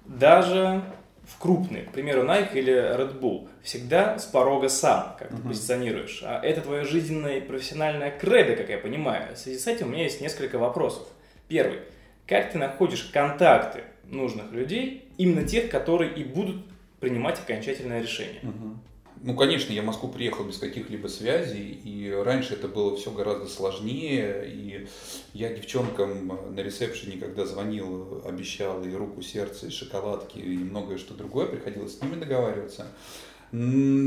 [0.04, 0.82] даже
[1.24, 5.36] в крупные, к примеру, Nike или Red Bull, всегда с порога сам, как uh-huh.
[5.36, 6.22] ты позиционируешь.
[6.24, 9.34] А это твое жизненное и профессиональное кредо, как я понимаю.
[9.34, 11.06] В связи с этим у меня есть несколько вопросов.
[11.48, 11.80] Первый.
[12.26, 16.64] Как ты находишь контакты нужных людей, именно тех, которые и будут
[17.00, 18.40] принимать окончательное решение?
[18.42, 18.76] Uh-huh.
[19.24, 23.46] Ну, конечно, я в Москву приехал без каких-либо связей, и раньше это было все гораздо
[23.46, 24.88] сложнее, и
[25.32, 31.14] я девчонкам на ресепшене, когда звонил, обещал и руку, сердце, и шоколадки, и многое что
[31.14, 32.88] другое, приходилось с ними договариваться.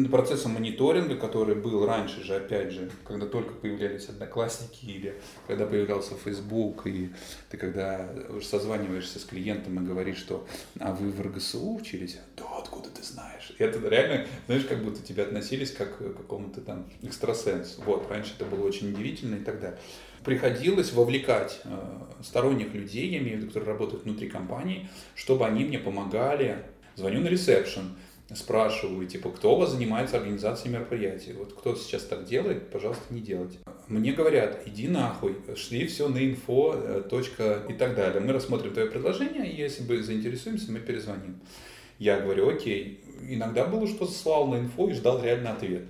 [0.09, 6.15] Процессом мониторинга, который был раньше же, опять же, когда только появлялись одноклассники или когда появлялся
[6.15, 7.11] Facebook, и
[7.51, 8.09] ты когда
[8.41, 10.47] созваниваешься с клиентом и говоришь, что
[10.79, 12.17] а вы в РГСУ учились?
[12.35, 13.53] Да, откуда ты знаешь?
[13.57, 17.83] И это реально, знаешь, как будто тебя относились как к какому-то там экстрасенсу.
[17.85, 19.79] Вот, раньше это было очень удивительно и так далее
[20.23, 21.69] приходилось вовлекать э,
[22.23, 26.63] сторонних людей, я имею в виду, которые работают внутри компании, чтобы они мне помогали.
[26.95, 27.95] Звоню на ресепшн,
[28.33, 31.33] спрашиваю, типа, кто у вас занимается организацией мероприятий?
[31.33, 33.59] Вот кто сейчас так делает, пожалуйста, не делайте.
[33.87, 38.19] Мне говорят, иди нахуй, шли все на инфо, э, точка и так далее.
[38.21, 41.39] Мы рассмотрим твое предложение, и если бы заинтересуемся, мы перезвоним.
[41.99, 43.03] Я говорю, окей.
[43.27, 45.83] Иногда было, что слал на инфо и ждал реально ответ.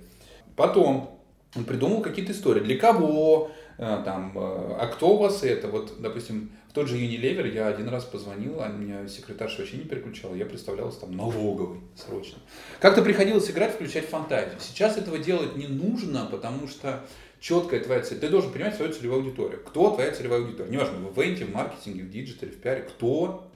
[0.56, 1.20] Потом
[1.68, 2.62] придумал какие-то истории.
[2.62, 3.52] Для кого?
[3.78, 5.70] Э, там, э, а кто у вас это?
[5.70, 10.36] Вот, допустим, тот же Unilever я один раз позвонил, а меня секретарша вообще не переключала,
[10.36, 12.38] я представлялся там налоговый срочно.
[12.82, 14.60] Как-то приходилось играть, включать фантазию.
[14.60, 17.06] Сейчас этого делать не нужно, потому что
[17.40, 18.20] четкая твоя цель.
[18.20, 19.62] Ты должен понимать свою целевую аудиторию.
[19.66, 20.70] Кто твоя целевая аудитория?
[20.70, 22.82] Неважно, в ивенте, в маркетинге, в диджитале, в пиаре.
[22.82, 23.50] Кто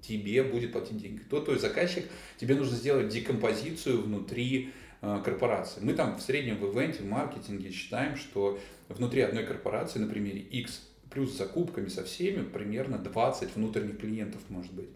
[0.00, 1.18] тебе будет платить деньги?
[1.18, 2.04] Кто твой заказчик?
[2.36, 5.78] Тебе нужно сделать декомпозицию внутри э, корпорации.
[5.82, 10.40] Мы там в среднем в ивенте, в маркетинге считаем, что внутри одной корпорации, на примере
[10.40, 14.88] X, плюс закупками со всеми, примерно 20 внутренних клиентов может быть.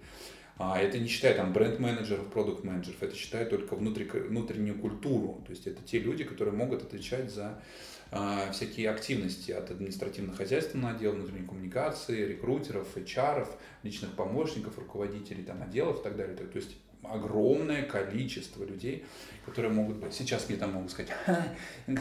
[0.62, 5.42] А это не считая там бренд-менеджеров, продукт-менеджеров, это считая только внутри, внутреннюю культуру.
[5.46, 7.62] То есть это те люди, которые могут отвечать за
[8.10, 13.48] а, всякие активности от административно-хозяйственного отдела, внутренней коммуникации, рекрутеров, HR,
[13.82, 16.36] личных помощников, руководителей там, отделов и так далее.
[16.36, 19.04] То есть огромное количество людей,
[19.44, 20.14] которые могут быть.
[20.14, 21.10] Сейчас мне там могут сказать,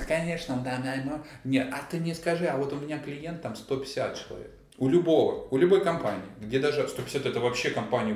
[0.08, 4.28] конечно, да, да, нет, а ты не скажи, а вот у меня клиент там 150
[4.28, 4.52] человек.
[4.78, 8.16] У любого, у любой компании, где даже 150 это вообще компания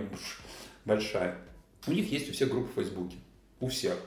[0.86, 1.36] большая.
[1.88, 3.18] У них есть у всех группы в Фейсбуке.
[3.60, 3.98] У всех.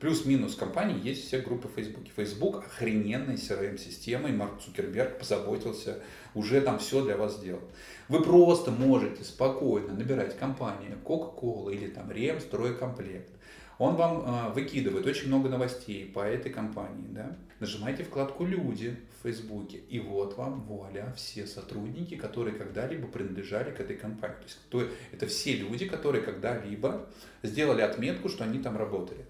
[0.00, 2.10] Плюс-минус компании есть все группы в Фейсбуке.
[2.16, 4.32] Фейсбук охрененной CRM-системой.
[4.32, 6.00] Марк Цукерберг позаботился,
[6.34, 7.62] уже там все для вас сделал.
[8.08, 13.30] Вы просто можете спокойно набирать компанию Coca-Cola или там Рем Стройкомплект.
[13.78, 17.08] Он вам э, выкидывает очень много новостей по этой компании.
[17.10, 17.36] Да?
[17.60, 23.80] Нажимайте вкладку «Люди» в Фейсбуке, и вот вам, вуаля, все сотрудники, которые когда-либо принадлежали к
[23.80, 24.36] этой компании.
[24.36, 27.06] То есть то, это все люди, которые когда-либо
[27.42, 29.24] сделали отметку, что они там работали.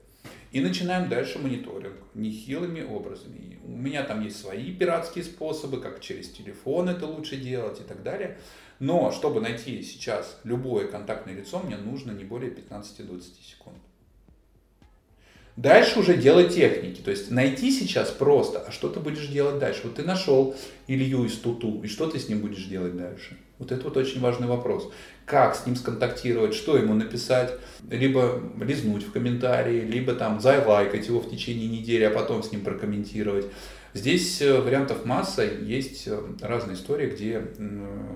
[0.55, 3.59] И начинаем дальше мониторинг нехилыми образами.
[3.64, 8.05] У меня там есть свои пиратские способы, как через телефон это лучше делать и так
[8.05, 8.38] далее.
[8.79, 13.79] Но чтобы найти сейчас любое контактное лицо, мне нужно не более 15-20 секунд.
[15.57, 17.01] Дальше уже дело техники.
[17.01, 19.81] То есть найти сейчас просто, а что ты будешь делать дальше?
[19.83, 20.55] Вот ты нашел
[20.87, 23.37] Илью из Туту, и что ты с ним будешь делать дальше?
[23.59, 24.90] Вот это вот очень важный вопрос.
[25.25, 27.55] Как с ним сконтактировать, что ему написать,
[27.88, 32.62] либо лизнуть в комментарии, либо там зайлайкать его в течение недели, а потом с ним
[32.62, 33.47] прокомментировать.
[33.95, 37.40] Здесь э, вариантов масса, есть э, разные истории, где,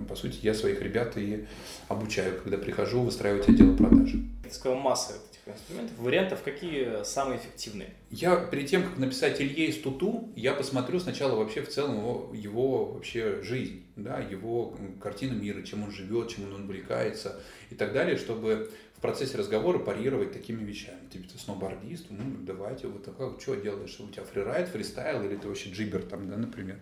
[0.09, 1.46] по сути, я своих ребят и
[1.87, 4.11] обучаю, когда прихожу выстраивать отдел продаж.
[4.42, 5.96] Ты сказал масса этих инструментов.
[5.98, 7.90] Вариантов какие самые эффективные?
[8.11, 12.33] Я перед тем, как написать Илье из Туту, я посмотрю сначала вообще в целом его,
[12.35, 17.92] его вообще жизнь, да, его картину мира, чем он живет, чем он увлекается и так
[17.92, 21.08] далее, чтобы в процессе разговора парировать такими вещами.
[21.12, 23.96] Типа ты сноубордист, ну давайте, вот такое, что делаешь?
[24.00, 26.80] У тебя фрирайд, фристайл или ты вообще джибер там, да, например.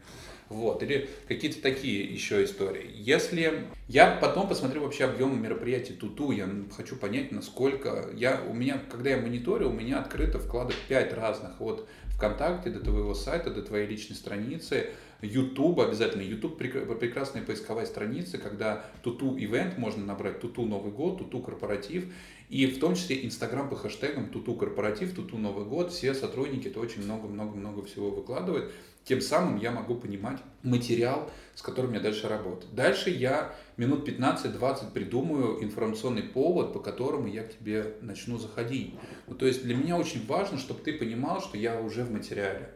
[0.49, 2.91] Вот, или какие-то такие еще истории.
[2.95, 8.81] Если я потом посмотрю вообще объем мероприятий Туту, я хочу понять, насколько я, у меня,
[8.91, 13.61] когда я мониторю, у меня открыто вкладок 5 разных, от ВКонтакте до твоего сайта, до
[13.61, 14.87] твоей личной страницы,
[15.23, 16.23] YouTube обязательно.
[16.23, 22.13] YouTube прекрасная поисковая страница, когда туту ивент можно набрать, туту Новый год, туту корпоратив.
[22.49, 25.93] И в том числе Инстаграм по хэштегам туту корпоратив, туту Новый год.
[25.93, 28.73] Все сотрудники это очень много-много-много всего выкладывают.
[29.05, 32.73] Тем самым я могу понимать материал, с которым я дальше работаю.
[32.73, 38.95] Дальше я минут 15-20 придумаю информационный повод, по которому я к тебе начну заходить.
[39.29, 42.75] Ну, то есть для меня очень важно, чтобы ты понимал, что я уже в материале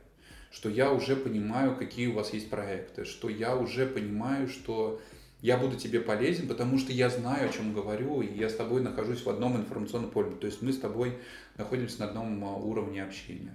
[0.50, 5.00] что я уже понимаю, какие у вас есть проекты, что я уже понимаю, что
[5.42, 8.82] я буду тебе полезен, потому что я знаю, о чем говорю, и я с тобой
[8.82, 10.32] нахожусь в одном информационном поле.
[10.32, 11.14] То есть мы с тобой
[11.56, 13.54] находимся на одном а, уровне общения.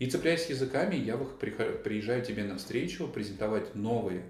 [0.00, 4.24] И цепляясь языками, я приезжаю тебе навстречу, презентовать новые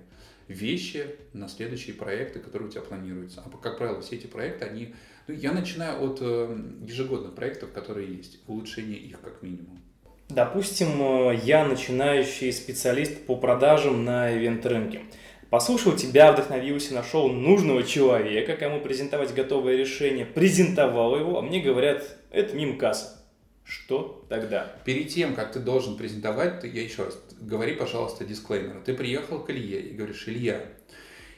[0.49, 3.43] вещи на следующие проекты, которые у тебя планируются.
[3.47, 4.95] А как правило, все эти проекты, они...
[5.29, 9.81] Ну, я начинаю от э, ежегодных проектов, которые есть, улучшение их как минимум.
[10.31, 15.03] Допустим, э, я начинающий специалист по продажам на ивент-рынке.
[15.51, 22.05] Послушал тебя, вдохновился, нашел нужного человека, кому презентовать готовое решение, презентовал его, а мне говорят,
[22.31, 23.21] это мимо касса.
[23.65, 24.73] Что тогда?
[24.85, 28.83] Перед тем, как ты должен презентовать, я еще раз, говори, пожалуйста, дисклеймер.
[28.85, 30.61] Ты приехал к Илье и говоришь, Илья,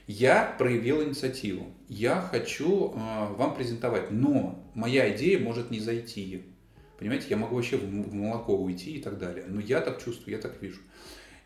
[0.07, 6.43] я проявил инициативу, я хочу э, вам презентовать, но моя идея может не зайти.
[7.03, 9.45] Понимаете, я могу вообще в молоко уйти и так далее.
[9.49, 10.79] Но я так чувствую, я так вижу.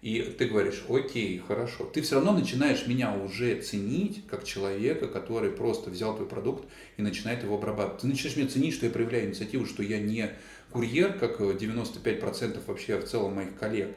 [0.03, 1.87] И ты говоришь, окей, хорошо.
[1.87, 7.03] Ты все равно начинаешь меня уже ценить как человека, который просто взял твой продукт и
[7.03, 8.03] начинает его обрабатывать.
[8.03, 10.31] Ты начинаешь меня ценить, что я проявляю инициативу, что я не
[10.73, 13.97] курьер, как 95% вообще в целом моих коллег,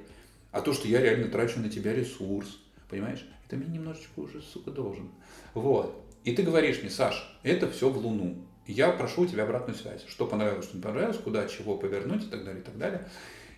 [0.53, 2.57] а то, что я реально трачу на тебя ресурс.
[2.89, 3.27] Понимаешь?
[3.45, 5.11] Это мне немножечко уже, сука, должен.
[5.53, 6.05] Вот.
[6.23, 8.45] И ты говоришь мне, Саш, это все в Луну.
[8.71, 10.05] Я прошу у тебя обратную связь.
[10.07, 13.09] Что понравилось, что не понравилось, куда, чего повернуть и так далее, и так далее.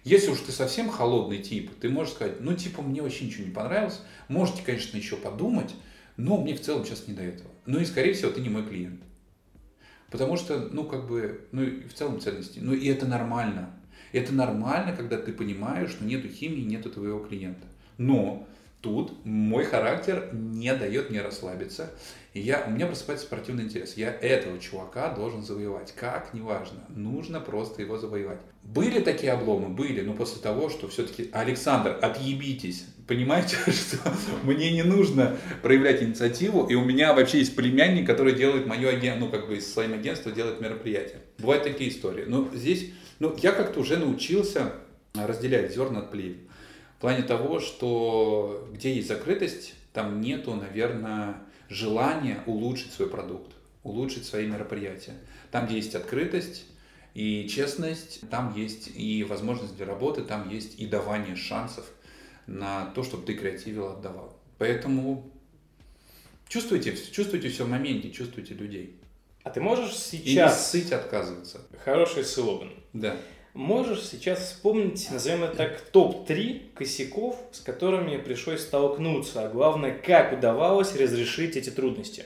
[0.05, 3.51] Если уж ты совсем холодный тип, ты можешь сказать, ну, типа, мне вообще ничего не
[3.51, 4.01] понравилось.
[4.29, 5.75] Можете, конечно, еще подумать,
[6.15, 7.49] но мне в целом сейчас не до этого.
[7.65, 9.01] Ну и, скорее всего, ты не мой клиент.
[10.09, 12.59] Потому что, ну, как бы, ну, и в целом ценности.
[12.59, 13.69] Ну, и это нормально.
[14.13, 17.67] Это нормально, когда ты понимаешь, что нету химии, нету твоего клиента.
[17.97, 18.47] Но
[18.81, 21.91] тут мой характер не дает мне расслабиться.
[22.33, 23.95] Я, у меня просыпается спортивный интерес.
[23.97, 25.93] Я этого чувака должен завоевать.
[25.93, 26.79] Как, неважно.
[26.89, 28.39] Нужно просто его завоевать.
[28.63, 29.67] Были такие обломы?
[29.69, 30.01] Были.
[30.01, 32.85] Но после того, что все-таки, Александр, отъебитесь.
[33.05, 33.97] Понимаете, что
[34.43, 36.65] мне не нужно проявлять инициативу.
[36.67, 39.93] И у меня вообще есть племянник, который делает мое агентство, ну как бы из своим
[39.93, 41.21] агентства делает мероприятия.
[41.37, 42.23] Бывают такие истории.
[42.25, 44.71] Но здесь, ну я как-то уже научился
[45.13, 46.37] разделять зерна от плевел.
[47.01, 54.23] В плане того, что где есть закрытость, там нету, наверное, желания улучшить свой продукт, улучшить
[54.23, 55.15] свои мероприятия.
[55.49, 56.63] Там, где есть открытость
[57.15, 61.85] и честность, там есть и возможность для работы, там есть и давание шансов
[62.45, 64.39] на то, чтобы ты креативил, отдавал.
[64.59, 65.27] Поэтому
[66.49, 68.95] чувствуйте, чувствуйте все в моменте, чувствуйте людей.
[69.41, 70.23] А ты можешь сейчас...
[70.23, 71.61] И не сыть отказываться.
[71.83, 72.69] Хороший слоган.
[72.93, 73.17] Да.
[73.53, 80.31] Можешь сейчас вспомнить, назовем это так, топ-3 косяков, с которыми пришлось столкнуться, а главное, как
[80.31, 82.23] удавалось разрешить эти трудности?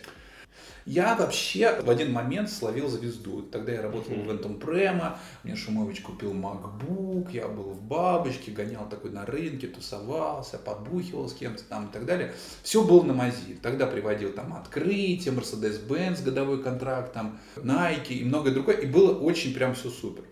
[0.86, 3.42] Я вообще в один момент словил звезду.
[3.42, 4.28] Тогда я работал mm-hmm.
[4.28, 9.66] в Энтом Према, мне Шумович купил MacBook, я был в бабочке, гонял такой на рынке,
[9.66, 12.36] тусовался, подбухивал с кем-то там и так далее.
[12.62, 13.58] Все было на мази.
[13.64, 18.78] Тогда приводил там открытие, Mercedes-Benz, годовой контракт, там Nike и многое другое.
[18.78, 20.24] И было очень прям все супер.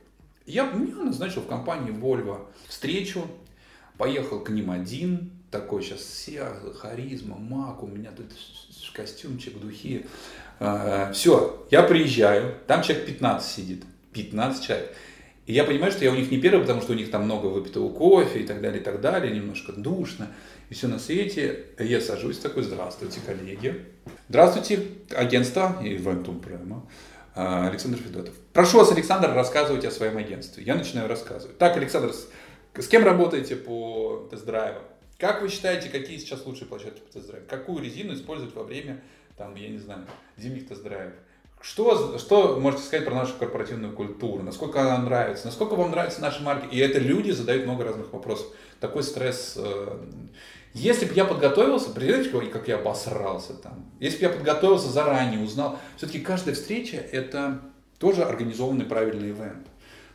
[0.45, 3.25] Я меня назначил в компании Volvo встречу,
[3.97, 8.25] поехал к ним один, такой сейчас все, харизма, мак, у меня тут
[8.93, 10.05] костюмчик, духи.
[10.59, 14.93] А, все, я приезжаю, там человек 15 сидит, 15 человек.
[15.45, 17.47] И я понимаю, что я у них не первый, потому что у них там много
[17.47, 20.29] выпитого кофе и так далее, и так далее, немножко душно.
[20.69, 21.65] И все на свете.
[21.77, 23.85] Я сажусь такой, здравствуйте, коллеги.
[24.29, 26.85] Здравствуйте, агентство Ивентум Према.
[27.35, 28.35] А, Александр Федотов.
[28.53, 30.63] Прошу вас, Александр, рассказывайте о своем агентстве.
[30.63, 31.57] Я начинаю рассказывать.
[31.57, 32.13] Так, Александр,
[32.75, 34.83] с кем работаете по тест-драйвам?
[35.17, 37.47] Как вы считаете, какие сейчас лучшие площадки по тест-драйву?
[37.49, 39.01] Какую резину использовать во время,
[39.35, 40.05] там, я не знаю,
[40.37, 41.13] зимних тест-драйвов?
[41.59, 44.43] Что, что можете сказать про нашу корпоративную культуру?
[44.43, 45.45] Насколько она нравится?
[45.45, 46.67] Насколько вам нравятся наши марки?
[46.75, 48.47] И это люди задают много разных вопросов.
[48.79, 49.97] Такой стресс э,
[50.73, 53.85] если бы я подготовился, представляете, как я обосрался там.
[53.99, 55.77] Если бы я подготовился заранее, узнал.
[55.97, 57.61] Все-таки каждая встреча это
[57.99, 59.67] тоже организованный правильный ивент.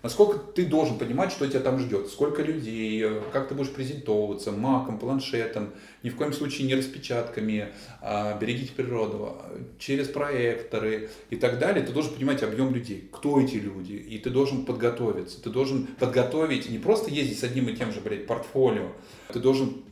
[0.03, 4.99] Насколько ты должен понимать, что тебя там ждет, сколько людей, как ты будешь презентовываться, маком,
[4.99, 5.71] планшетом,
[6.05, 9.37] ни в коем случае не распечатками, а, берегите природу,
[9.81, 11.85] через проекторы и так далее.
[11.85, 15.43] Ты должен понимать объем людей, кто эти люди, и ты должен подготовиться.
[15.43, 18.93] Ты должен подготовить, не просто ездить с одним и тем же, блядь, портфолио,
[19.33, 19.83] ты должен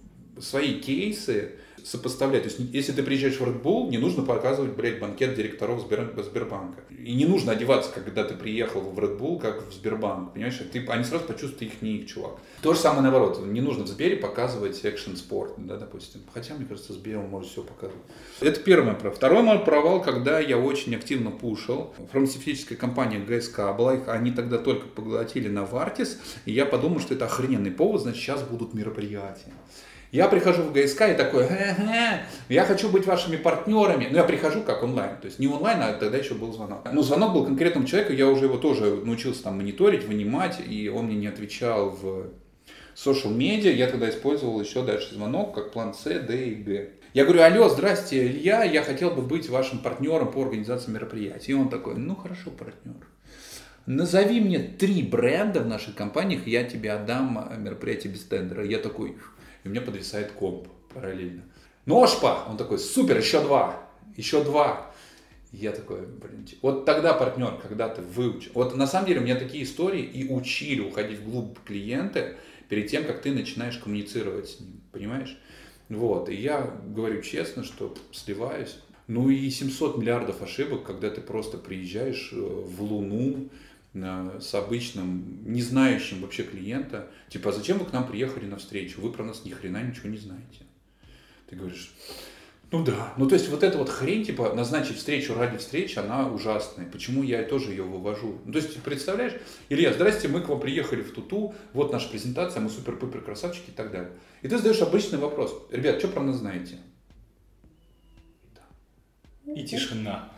[0.40, 1.52] свои кейсы
[1.86, 2.42] сопоставлять.
[2.42, 6.80] То есть, если ты приезжаешь в Red Bull, не нужно показывать, блядь, банкет директоров Сбербанка.
[6.90, 10.32] И не нужно одеваться, когда ты приехал в Red Bull, как в Сбербанк.
[10.32, 10.60] Понимаешь?
[10.72, 12.38] Ты, они сразу почувствуют, их не их чувак.
[12.60, 13.40] То же самое наоборот.
[13.46, 16.22] Не нужно в Сбере показывать экшен спорт, да, допустим.
[16.34, 18.02] Хотя, мне кажется, Сбером может все показывать.
[18.40, 19.16] Это первый мой провал.
[19.16, 21.94] Второй мой провал, когда я очень активно пушил.
[22.10, 27.14] Фармацевтическая компания ГСК была, их, они тогда только поглотили на Вартис, и я подумал, что
[27.14, 29.52] это охрененный повод, значит, сейчас будут мероприятия.
[30.12, 34.08] Я прихожу в ГСК и такой, Хе-хе, я хочу быть вашими партнерами.
[34.10, 36.86] Но я прихожу как онлайн, то есть не онлайн, а тогда еще был звонок.
[36.92, 41.06] Но звонок был конкретному человеку, я уже его тоже научился там мониторить, вынимать, и он
[41.06, 42.30] мне не отвечал в
[42.94, 43.70] social медиа.
[43.70, 46.88] Я тогда использовал еще дальше звонок, как план С, Д и Г.
[47.12, 51.52] Я говорю, алло, здрасте, Илья, я хотел бы быть вашим партнером по организации мероприятий.
[51.52, 53.06] И он такой, ну хорошо, партнер.
[53.86, 58.64] Назови мне три бренда в наших компаниях, я тебе отдам мероприятие без тендера.
[58.66, 59.16] Я такой,
[59.66, 61.42] и у меня подвисает комп параллельно.
[61.86, 62.46] Ножпа!
[62.48, 64.92] Он такой, супер, еще два, еще два.
[65.52, 68.52] Я такой, блин, вот тогда партнер, когда ты выучил.
[68.54, 72.36] Вот на самом деле у меня такие истории и учили уходить вглубь клиента
[72.68, 75.36] перед тем, как ты начинаешь коммуницировать с ним, понимаешь?
[75.88, 78.78] Вот, и я говорю честно, что сливаюсь.
[79.08, 83.48] Ну и 700 миллиардов ошибок, когда ты просто приезжаешь э, в Луну
[83.96, 87.08] с обычным, не знающим вообще клиента.
[87.28, 89.00] Типа, а зачем вы к нам приехали на встречу?
[89.00, 90.62] Вы про нас ни хрена ничего не знаете.
[91.48, 91.94] Ты говоришь,
[92.72, 93.14] ну да.
[93.16, 96.86] Ну то есть вот эта вот хрень, типа, назначить встречу ради встречи, она ужасная.
[96.90, 98.40] Почему я тоже ее вывожу?
[98.44, 99.34] Ну то есть, представляешь,
[99.68, 103.72] Илья, здрасте, мы к вам приехали в Туту, вот наша презентация, мы супер-пупер красавчики и
[103.72, 104.10] так далее.
[104.42, 105.56] И ты задаешь обычный вопрос.
[105.70, 106.78] Ребят, что про нас знаете?
[109.46, 110.32] И тишина.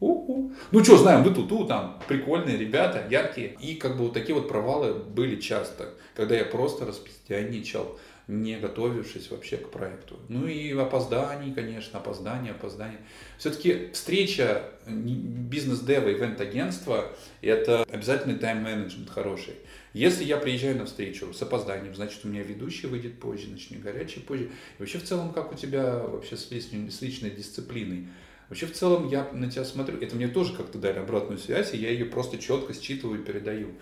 [0.00, 3.56] Ну что, знаем, вы туту, там прикольные ребята, яркие.
[3.60, 9.30] И как бы вот такие вот провалы были часто, когда я просто распиздяничал не готовившись
[9.30, 10.18] вообще к проекту.
[10.28, 12.98] Ну и опозданий, конечно, опоздание, опоздание.
[13.38, 19.54] Все-таки встреча бизнес-дева, ивент-агентства– это обязательный тайм-менеджмент хороший.
[19.92, 24.20] Если я приезжаю на встречу с опозданием, значит, у меня ведущий выйдет позже, начнет горячий
[24.20, 24.44] позже.
[24.44, 28.08] И вообще в целом, как у тебя вообще с личной, с личной дисциплиной?
[28.48, 31.78] Вообще в целом я на тебя смотрю, это мне тоже как-то дали обратную связь, и
[31.78, 33.72] я ее просто четко считываю и передаю.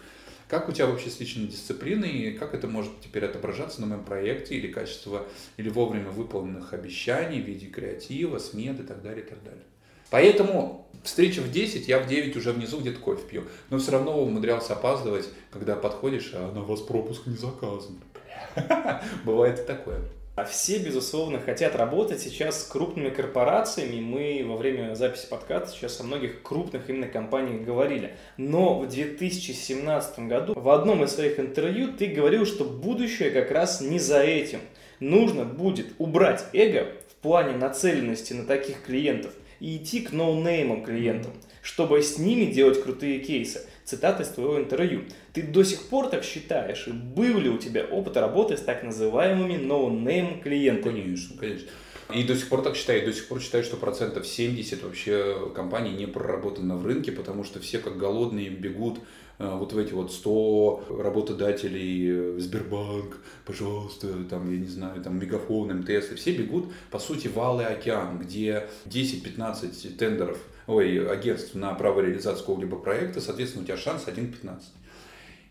[0.48, 4.04] Как у тебя вообще с личной дисциплиной, и как это может теперь отображаться на моем
[4.04, 9.28] проекте, или качество, или вовремя выполненных обещаний в виде креатива, смет и так далее, и
[9.28, 9.62] так далее.
[10.10, 13.44] Поэтому встреча в 10, я в 9 уже внизу где-то кофе пью.
[13.70, 17.98] Но все равно умудрялся опаздывать, когда подходишь, а на вас пропуск не заказан.
[19.24, 20.00] Бывает и такое.
[20.37, 24.01] А все, безусловно, хотят работать сейчас с крупными корпорациями.
[24.01, 28.16] Мы во время записи подкаста сейчас о многих крупных именно компаниях говорили.
[28.37, 33.80] Но в 2017 году в одном из своих интервью ты говорил, что будущее как раз
[33.80, 34.59] не за этим.
[34.99, 40.64] Нужно будет убрать эго в плане нацеленности на таких клиентов и идти к no name
[40.64, 41.30] ам клиентам,
[41.62, 45.05] чтобы с ними делать крутые кейсы цитата из твоего интервью.
[45.32, 46.87] Ты до сих пор так считаешь?
[46.89, 51.01] И был ли у тебя опыт работы с так называемыми no name клиентами?
[51.01, 51.68] Конечно, конечно.
[52.12, 55.92] И до сих пор так считаю, до сих пор считаю, что процентов 70 вообще компаний
[55.92, 58.98] не проработано в рынке, потому что все как голодные бегут
[59.38, 65.18] э, вот в эти вот 100 работодателей, э, Сбербанк, пожалуйста, там, я не знаю, там,
[65.18, 71.55] Мегафон, МТС, и все бегут, по сути, в Алый океан, где 10-15 тендеров ой, агентств
[71.55, 74.68] на право реализации какого-либо проекта, соответственно, у тебя шанс 1 к 15.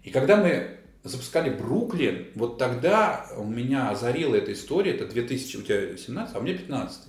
[0.04, 5.62] И когда мы запускали Бруклин, вот тогда у меня озарила эта история, это 2000, у
[5.62, 7.02] тебя 17, а у меня 15.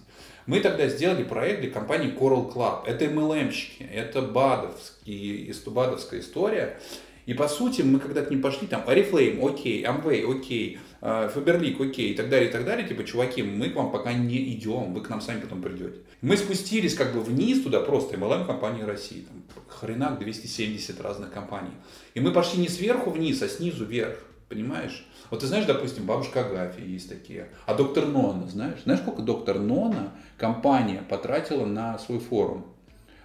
[0.46, 2.84] Мы тогда сделали проект для компании Coral Club.
[2.86, 6.78] Это MLM-щики, это бадовский, бадовская история.
[7.24, 12.12] И по сути, мы когда к ним пошли, там, Oriflame, окей, Amway, окей, Фаберлик, окей,
[12.12, 15.02] и так далее, и так далее, типа, чуваки, мы к вам пока не идем, вы
[15.02, 15.98] к нам сами потом придете.
[16.22, 21.74] Мы спустились как бы вниз туда просто, MLM компании России, там, хренак 270 разных компаний.
[22.14, 25.06] И мы пошли не сверху вниз, а снизу вверх, понимаешь?
[25.30, 28.80] Вот ты знаешь, допустим, бабушка Агафья есть такие, а доктор Нона, знаешь?
[28.84, 32.64] Знаешь, сколько доктор Нона компания потратила на свой форум?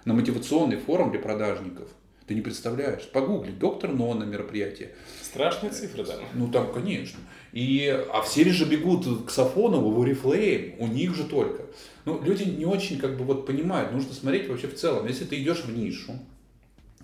[0.04, 1.88] На мотивационный форум для продажников.
[2.26, 3.08] Ты не представляешь.
[3.10, 4.94] Погугли, доктор Нона мероприятие.
[5.30, 6.16] Страшные цифры, да.
[6.34, 7.20] Ну там, конечно.
[7.52, 11.66] И, а все же бегут к Сафонову, в Oriflame, у них же только.
[12.04, 15.06] Ну, люди не очень как бы вот понимают, нужно смотреть вообще в целом.
[15.06, 16.18] Если ты идешь в нишу,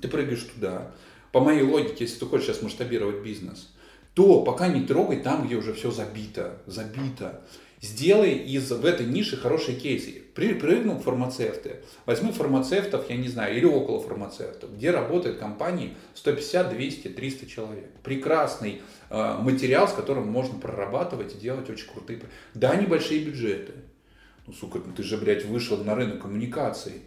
[0.00, 0.90] ты прыгаешь туда,
[1.30, 3.72] по моей логике, если ты хочешь сейчас масштабировать бизнес,
[4.14, 7.42] то пока не трогай там, где уже все забито, забито.
[7.80, 10.24] Сделай из в этой нише хорошие кейсы.
[10.36, 11.76] Прыгнул фармацевты.
[12.04, 17.90] Возьми фармацевтов, я не знаю, или около фармацевтов, где работают компании 150, 200, 300 человек.
[18.02, 22.20] Прекрасный э, материал, с которым можно прорабатывать и делать очень крутые.
[22.54, 23.72] Да, небольшие бюджеты.
[24.46, 27.02] Ну, сука, ну ты же, блядь, вышел на рынок коммуникаций.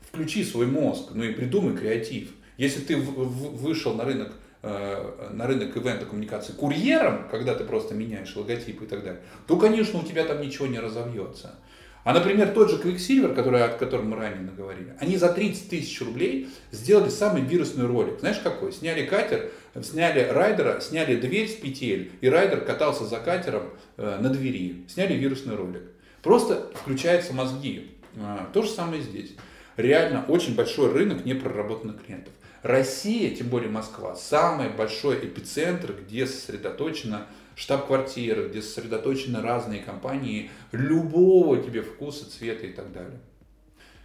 [0.00, 2.30] Включи свой мозг, ну и придумай креатив.
[2.56, 7.62] Если ты в, в, вышел на рынок Э, на рынок ивента коммуникации курьером, когда ты
[7.62, 11.54] просто меняешь логотип и так далее, то, конечно, у тебя там ничего не разовьется.
[12.08, 16.00] А, например, тот же Quicksilver, который, о котором мы ранее наговорили, они за 30 тысяч
[16.00, 18.20] рублей сделали самый вирусный ролик.
[18.20, 18.72] Знаешь какой?
[18.72, 19.50] Сняли катер,
[19.82, 23.64] сняли райдера, сняли дверь с петель, и райдер катался за катером
[23.98, 24.86] э, на двери.
[24.88, 25.82] Сняли вирусный ролик.
[26.22, 27.90] Просто включаются мозги.
[28.16, 29.34] А, то же самое здесь.
[29.76, 32.32] Реально очень большой рынок непроработанных клиентов.
[32.62, 37.26] Россия, тем более Москва, самый большой эпицентр, где сосредоточена
[37.58, 43.18] штаб-квартира, где сосредоточены разные компании любого тебе вкуса, цвета и так далее.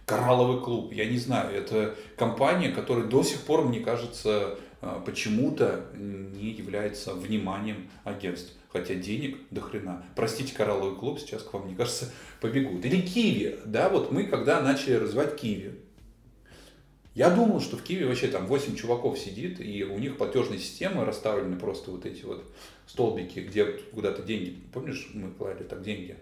[0.06, 5.86] Коралловый клуб, я не знаю, это компания, которая до сих пор, мне кажется, э, почему-то
[5.94, 8.52] не является вниманием агентств.
[8.70, 10.04] Хотя денег до хрена.
[10.16, 12.84] Простите, коралловый клуб сейчас к вам, мне кажется, побегут.
[12.84, 15.78] Или Киви, да, вот мы когда начали развивать Киви,
[17.14, 21.04] я думал, что в Киеве вообще там 8 чуваков сидит, и у них платежные системы
[21.04, 22.44] расставлены просто вот эти вот
[22.86, 24.58] столбики, где куда-то деньги.
[24.72, 26.16] Помнишь, мы клали так деньги?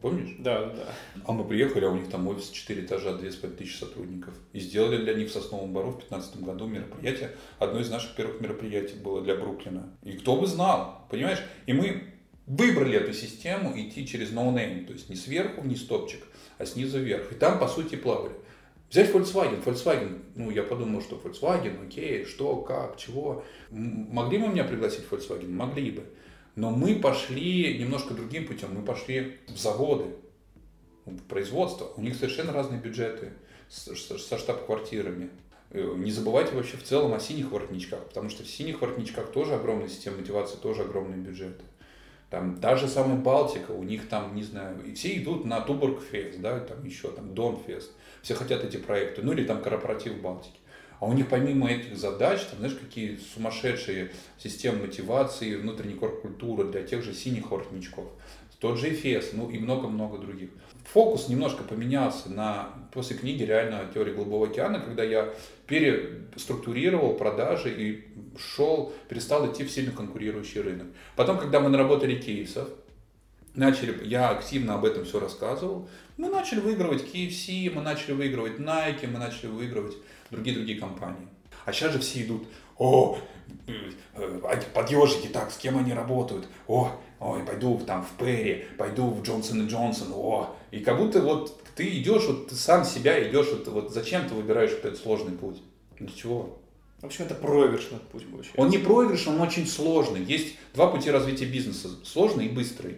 [0.00, 0.36] Помнишь?
[0.38, 0.84] Да, да.
[1.24, 4.34] А мы приехали, а у них там офис 4 этажа, 2,5 тысячи сотрудников.
[4.52, 7.32] И сделали для них в Сосновом Бору в 2015 году мероприятие.
[7.58, 9.88] Одно из наших первых мероприятий было для Бруклина.
[10.02, 11.42] И кто бы знал, понимаешь?
[11.66, 12.04] И мы
[12.46, 14.80] выбрали эту систему идти через no name.
[14.80, 16.22] Но то есть не сверху, не с топчик,
[16.58, 17.32] а снизу вверх.
[17.32, 18.34] И там, по сути, плавали.
[18.90, 19.62] Взять Volkswagen.
[19.64, 23.44] Volkswagen, ну, я подумал, что Volkswagen, окей, что, как, чего.
[23.70, 25.50] Могли бы меня пригласить в Volkswagen?
[25.50, 26.04] Могли бы.
[26.54, 28.74] Но мы пошли немножко другим путем.
[28.74, 30.06] Мы пошли в заводы,
[31.04, 31.92] в производство.
[31.96, 33.32] У них совершенно разные бюджеты
[33.68, 35.30] со штаб-квартирами.
[35.70, 39.54] Э, не забывайте вообще в целом о синих воротничках, потому что в синих воротничках тоже
[39.54, 41.64] огромная система мотивации, тоже огромные бюджеты.
[42.30, 46.40] Там та же самая Балтика, у них там, не знаю, и все идут на Туборгфест,
[46.40, 47.92] да, там еще там Донфест.
[48.22, 50.58] Все хотят эти проекты, ну или там корпоратив в Балтике.
[50.98, 56.82] А у них помимо этих задач, там, знаешь, какие сумасшедшие системы мотивации, внутренней корпкультуры для
[56.82, 58.06] тех же синих воротничков.
[58.60, 60.50] Тот же Эфес, ну и много-много других.
[60.92, 65.34] Фокус немножко поменялся на, после книги реально «Теория Голубого океана», когда я
[65.66, 68.04] переструктурировал продажи и
[68.38, 70.86] шел, перестал идти в сильно конкурирующий рынок.
[71.16, 72.68] Потом, когда мы наработали кейсов,
[73.54, 79.06] начали, я активно об этом все рассказывал, мы начали выигрывать KFC, мы начали выигрывать Nike,
[79.06, 79.96] мы начали выигрывать
[80.30, 81.28] другие-другие компании.
[81.64, 82.46] А сейчас же все идут,
[82.78, 83.18] о,
[84.14, 84.40] э,
[84.72, 89.66] подъежики, так, с кем они работают, о, ой, пойду там в Перри, пойду в Джонсон
[89.66, 93.68] и Джонсон, о, и как будто вот ты идешь, вот ты сам себя идешь, вот,
[93.68, 95.62] вот зачем ты выбираешь вот этот сложный путь?
[95.98, 96.58] Для чего?
[97.00, 98.60] В общем, это проигрышный путь получается.
[98.60, 100.24] Он не проигрышный, он очень сложный.
[100.24, 102.96] Есть два пути развития бизнеса, сложный и быстрый.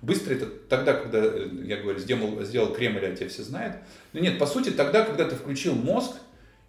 [0.00, 3.76] Быстро это тогда, когда, э, я говорю, сделал, сделал Кремль, а те все знают.
[4.12, 6.12] Но нет, по сути, тогда, когда ты включил мозг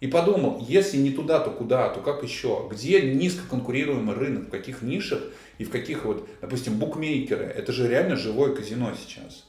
[0.00, 2.68] и подумал, если не туда, то куда, то как еще?
[2.70, 5.20] Где низкоконкурируемый рынок, в каких нишах
[5.58, 7.44] и в каких вот, допустим, букмекеры.
[7.44, 9.46] Это же реально живое казино сейчас.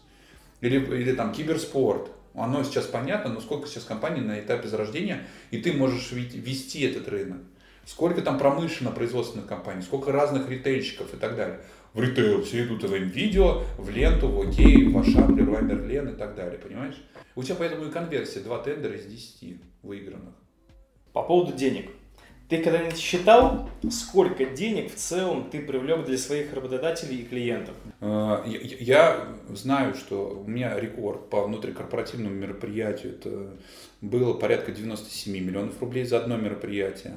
[0.61, 2.09] Или, или там киберспорт.
[2.33, 7.07] Оно сейчас понятно, но сколько сейчас компаний на этапе зарождения, и ты можешь вести этот
[7.09, 7.39] рынок.
[7.87, 11.61] Сколько там промышленно-производственных компаний, сколько разных ритейльщиков и так далее
[11.93, 16.17] в ритейл, все идут в видео, в ленту, в окей, в Ашан, Леруа Мерлен и
[16.17, 17.01] так далее, понимаешь?
[17.35, 20.35] У тебя поэтому и конверсия, два тендера из десяти выигранных.
[21.13, 21.89] По поводу денег.
[22.49, 27.75] Ты когда-нибудь считал, сколько денег в целом ты привлек для своих работодателей и клиентов?
[28.01, 33.13] Э, я знаю, что у меня рекорд по внутрикорпоративному мероприятию.
[33.13, 33.57] Это
[34.01, 37.15] было порядка 97 миллионов рублей за одно мероприятие.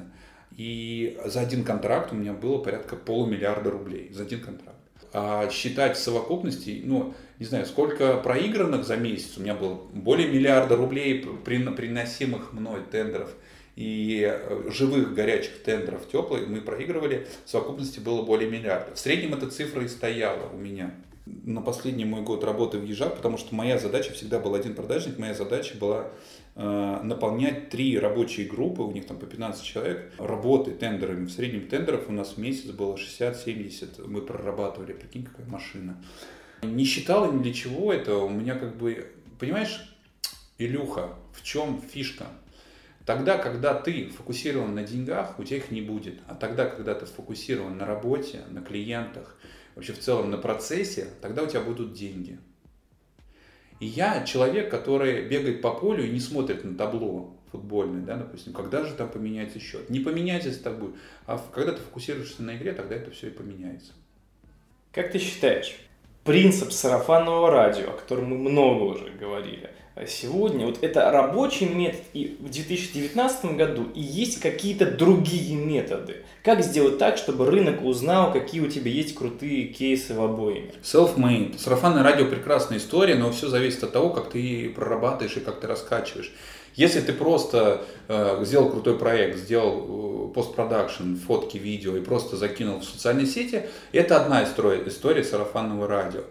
[0.61, 4.11] И за один контракт у меня было порядка полумиллиарда рублей.
[4.13, 4.77] За один контракт.
[5.11, 10.27] А считать в совокупности, ну, не знаю, сколько проигранных за месяц, у меня было более
[10.27, 13.31] миллиарда рублей приносимых мной тендеров
[13.75, 18.93] и э, живых горячих тендеров теплых мы проигрывали, в совокупности было более миллиарда.
[18.93, 20.93] В среднем эта цифра и стояла у меня
[21.25, 25.17] на последний мой год работы в Ежах, потому что моя задача всегда был один продажник,
[25.17, 26.07] моя задача была
[26.55, 31.25] наполнять три рабочие группы, у них там по 15 человек, работы тендерами.
[31.25, 35.97] В среднем тендеров у нас в месяц было 60-70, мы прорабатывали, прикинь, какая машина.
[36.61, 39.95] Не считал ни для чего это, у меня как бы, понимаешь,
[40.57, 42.27] Илюха, в чем фишка?
[43.05, 46.19] Тогда, когда ты фокусирован на деньгах, у тебя их не будет.
[46.27, 49.37] А тогда, когда ты сфокусирован на работе, на клиентах,
[49.75, 52.37] вообще в целом на процессе, тогда у тебя будут деньги.
[53.81, 58.53] И я человек, который бегает по полю и не смотрит на табло футбольное, да, допустим,
[58.53, 59.89] когда же там поменяется счет.
[59.89, 60.91] Не поменяется с тобой,
[61.25, 63.93] а когда ты фокусируешься на игре, тогда это все и поменяется.
[64.91, 65.75] Как ты считаешь,
[66.23, 69.71] принцип сарафанного радио, о котором мы много уже говорили,
[70.07, 76.17] сегодня, вот это рабочий метод и в 2019 году, и есть какие-то другие методы.
[76.43, 80.73] Как сделать так, чтобы рынок узнал, какие у тебя есть крутые кейсы в обоими?
[80.81, 81.59] Self-made.
[81.59, 85.67] Сарафанное радио прекрасная история, но все зависит от того, как ты прорабатываешь и как ты
[85.67, 86.33] раскачиваешь.
[86.75, 92.79] Если ты просто э, сделал крутой проект, сделал э, постпродакшн, фотки, видео и просто закинул
[92.79, 96.21] в социальные сети, это одна история, история сарафанного радио.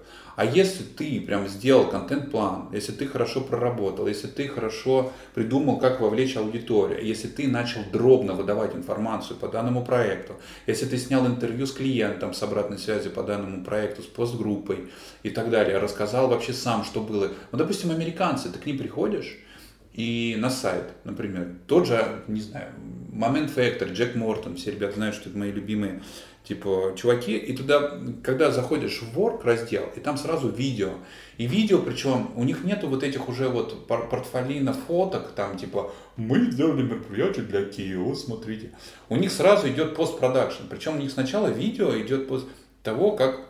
[0.40, 6.00] А если ты прям сделал контент-план, если ты хорошо проработал, если ты хорошо придумал, как
[6.00, 10.36] вовлечь аудиторию, если ты начал дробно выдавать информацию по данному проекту,
[10.66, 14.88] если ты снял интервью с клиентом с обратной связью по данному проекту, с постгруппой
[15.22, 17.32] и так далее, рассказал вообще сам, что было.
[17.52, 19.36] Ну, допустим, американцы, ты к ним приходишь,
[19.92, 21.48] и на сайт, например.
[21.66, 22.68] Тот же, не знаю,
[23.12, 26.00] Момент Factor, Джек Мортон, все ребята знают, что это мои любимые
[26.50, 27.92] типа чуваки, и туда,
[28.24, 30.90] когда заходишь в Work раздел, и там сразу видео.
[31.38, 36.50] И видео, причем у них нету вот этих уже вот портфолино фоток, там типа мы
[36.50, 38.72] сделали мероприятие для Kia, смотрите.
[39.08, 42.48] У них сразу идет постпродакшн, причем у них сначала видео идет после
[42.82, 43.40] того, как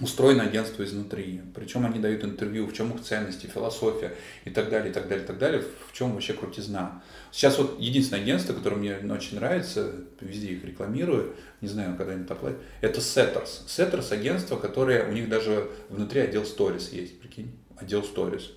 [0.00, 1.40] устроено агентство изнутри.
[1.54, 4.14] Причем они дают интервью, в чем их ценности, философия
[4.44, 7.02] и так далее, и так далее, и так далее, в чем вообще крутизна.
[7.34, 12.22] Сейчас вот единственное агентство, которое мне очень нравится, везде их рекламирую, не знаю, когда они
[12.22, 13.66] оплатят, это Setters.
[13.66, 18.52] Setters агентство, которое, у них даже внутри отдел Stories есть, прикинь, отдел Stories.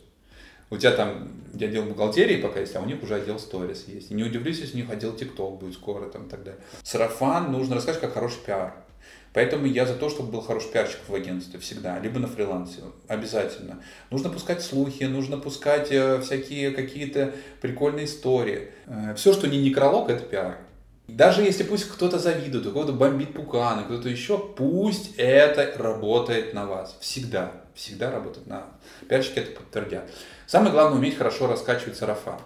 [0.69, 4.11] У тебя там отдел бухгалтерии пока есть, а у них уже отдел Stories есть.
[4.11, 6.61] И не удивлюсь, если у них отдел TikTok будет скоро там и так далее.
[6.83, 8.75] Сарафан нужно рассказать как хороший пиар.
[9.37, 13.83] Поэтому я за то, чтобы был хороший пиарщик в агентстве всегда, либо на фрилансе, обязательно.
[14.09, 18.71] Нужно пускать слухи, нужно пускать э, всякие какие-то прикольные истории.
[18.87, 20.57] Э, Все, что не некролог, это пиар.
[21.07, 26.65] Даже если пусть кто-то завидует, у кого-то бомбит пуканы, кто-то еще, пусть это работает на
[26.65, 26.97] вас.
[26.99, 28.69] Всегда, всегда работает на вас.
[29.07, 30.09] Пиарщики это подтвердят.
[30.47, 32.39] Самое главное уметь хорошо раскачивать сарафан.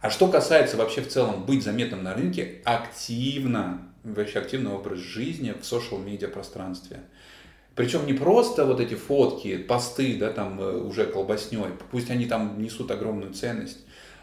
[0.00, 5.52] А что касается вообще в целом быть заметным на рынке, активно вообще активный образ жизни
[5.52, 7.00] в social-медиа пространстве.
[7.74, 12.60] Причем не просто вот эти фотки, посты, да, там э, уже колбасней, пусть они там
[12.60, 13.78] несут огромную ценность,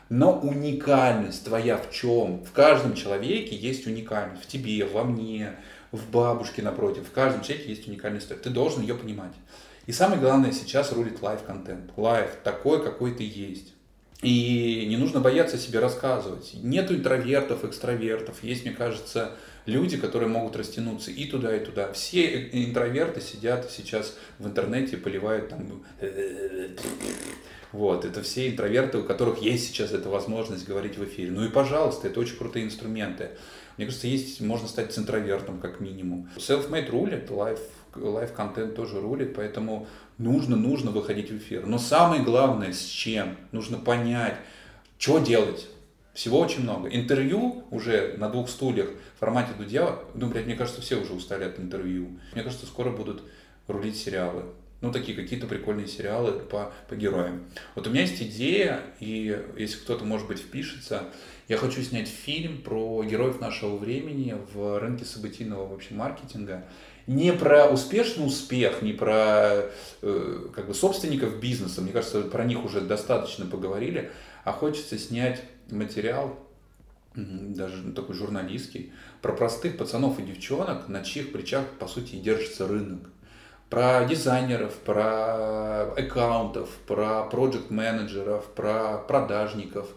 [0.09, 2.43] но уникальность твоя в чем?
[2.43, 4.43] В каждом человеке есть уникальность.
[4.43, 5.55] В тебе, во мне,
[5.91, 7.07] в бабушке напротив.
[7.07, 8.29] В каждом человеке есть уникальность.
[8.41, 9.33] Ты должен ее понимать.
[9.85, 11.91] И самое главное сейчас рулит live-контент.
[11.95, 13.73] Live такой, какой ты есть.
[14.21, 16.55] И не нужно бояться себе рассказывать.
[16.55, 18.43] Нету интровертов, экстравертов.
[18.43, 19.31] Есть, мне кажется,
[19.69, 21.93] люди, которые могут растянуться и туда, и туда.
[21.93, 25.83] Все интроверты сидят сейчас в интернете и поливают там...
[27.71, 31.29] Вот, это все интроверты, у которых есть сейчас эта возможность говорить в эфире.
[31.29, 33.29] Ну и пожалуйста, это очень крутые инструменты.
[33.77, 36.27] Мне кажется, есть, можно стать центровертом как минимум.
[36.35, 37.59] Self-made рулит, live,
[37.93, 41.67] live контент тоже рулит, поэтому нужно, нужно выходить в эфир.
[41.67, 43.37] Но самое главное, с чем?
[43.51, 44.35] Нужно понять,
[44.97, 45.67] что делать.
[46.19, 46.89] Всего очень много.
[46.89, 51.45] Интервью уже на двух стульях в формате Дудя, ну, блядь, мне кажется, все уже устали
[51.45, 52.09] от интервью.
[52.33, 53.23] Мне кажется, скоро будут
[53.67, 54.43] рулить сериалы.
[54.81, 57.45] Ну, такие какие-то прикольные сериалы по, по героям.
[57.73, 61.05] Вот у меня есть идея, и если кто-то, может быть, впишется,
[61.47, 66.65] я хочу снять фильм про героев нашего времени в рынке событийного вообще маркетинга.
[67.07, 69.69] Не про успешный успех, не про
[70.01, 74.11] э, как бы собственников бизнеса, мне кажется, про них уже достаточно поговорили,
[74.43, 75.41] а хочется снять
[75.71, 76.37] материал,
[77.15, 82.67] даже такой журналистский, про простых пацанов и девчонок, на чьих плечах, по сути, и держится
[82.67, 83.01] рынок.
[83.69, 89.87] Про дизайнеров, про аккаунтов, про проект-менеджеров, про продажников,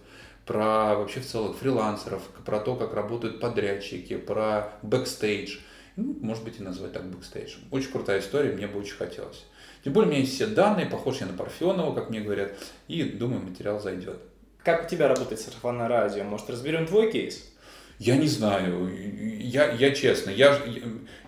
[0.45, 5.59] про вообще в целом фрилансеров, про то, как работают подрядчики, про бэкстейдж.
[5.97, 7.57] Ну, может быть, и назвать так бэкстейдж.
[7.71, 9.47] Очень крутая история, мне бы очень хотелось.
[9.85, 12.53] Тем более, у меня есть все данные, похож я на Парфенова, как мне говорят,
[12.89, 14.19] и думаю, материал зайдет.
[14.65, 16.23] Как у тебя работает сарафанное радио?
[16.23, 17.49] Может, разберем твой кейс?
[17.99, 18.91] Я не знаю,
[19.39, 20.59] я, я честно, я,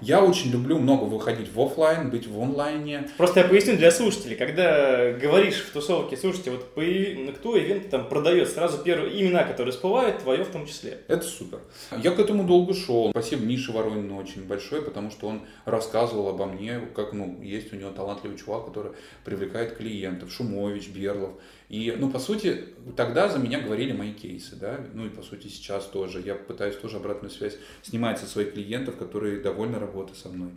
[0.00, 3.08] я очень люблю много выходить в офлайн, быть в онлайне.
[3.16, 8.48] Просто я поясню для слушателей, когда говоришь в тусовке, слушайте, вот кто ивент там продает,
[8.48, 10.98] сразу первые имена, которые всплывают, твое в том числе.
[11.06, 11.60] Это супер.
[11.96, 13.10] Я к этому долго шел.
[13.10, 17.76] Спасибо Мише Воронину очень большое, потому что он рассказывал обо мне, как ну, есть у
[17.76, 18.92] него талантливый чувак, который
[19.24, 21.34] привлекает клиентов, Шумович, Берлов.
[21.68, 22.64] И, ну, по сути,
[22.96, 26.20] тогда за меня говорили мои кейсы, да, ну и, по сути, сейчас тоже.
[26.20, 30.50] Я пытаюсь тоже обратную связь снимать со своих клиентов, которые довольны работой со мной,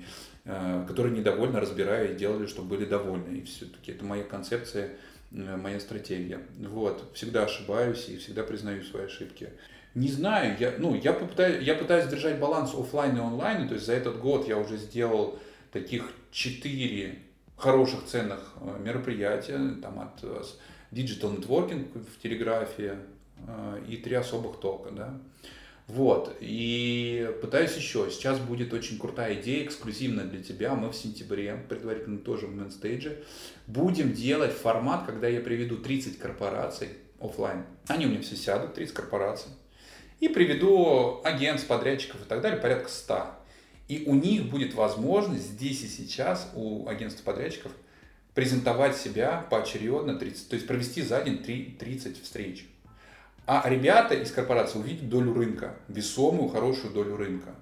[0.43, 3.38] э, которые недовольны, разбирая и делали, чтобы были довольны.
[3.38, 4.97] И все-таки это моя концепция,
[5.32, 6.41] э, моя стратегия.
[6.60, 9.51] Вот, всегда ошибаюсь и всегда признаю свои ошибки.
[9.95, 13.86] Не знаю, я, ну, я, попытаюсь, я пытаюсь держать баланс офлайн и онлайн, то есть
[13.86, 15.39] за этот год я уже сделал
[15.72, 17.20] таких четыре
[17.55, 20.22] хороших ценных э, мероприятия, там от
[20.92, 22.94] digital networking в телеграфии
[23.48, 25.20] э, и три особых тока, да.
[25.88, 28.10] Вот, и пытаюсь еще.
[28.12, 30.76] Сейчас будет очень крутая идея, эксклюзивная для тебя.
[30.76, 33.24] Мы в сентябре, предварительно тоже в мейнстейдже,
[33.68, 36.90] будем делать формат, когда я приведу 30 корпораций
[37.22, 37.64] офлайн.
[37.88, 39.52] Они у меня все сядут, 30 корпораций.
[40.20, 43.26] И приведу агентств, подрядчиков и так далее, порядка 100.
[43.88, 47.72] И у них будет возможность здесь и сейчас, у агентств подрядчиков,
[48.38, 52.68] презентовать себя поочередно, 30, то есть провести за день 3, 30 встреч.
[53.48, 57.56] А ребята из корпорации увидят долю рынка, весомую, хорошую долю рынка.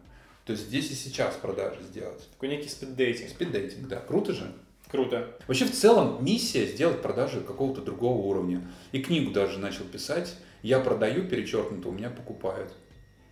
[0.44, 2.30] То есть здесь и сейчас продажи сделать.
[2.30, 3.30] Такой некий спиддейтинг.
[3.30, 4.02] Спиддейтинг, да.
[4.02, 4.52] Круто же.
[4.92, 5.38] Круто.
[5.48, 8.62] Вообще, в целом, миссия сделать продажи какого-то другого уровня.
[8.92, 10.36] И книгу даже начал писать.
[10.62, 12.74] Я продаю, перечеркнуто, у меня покупают.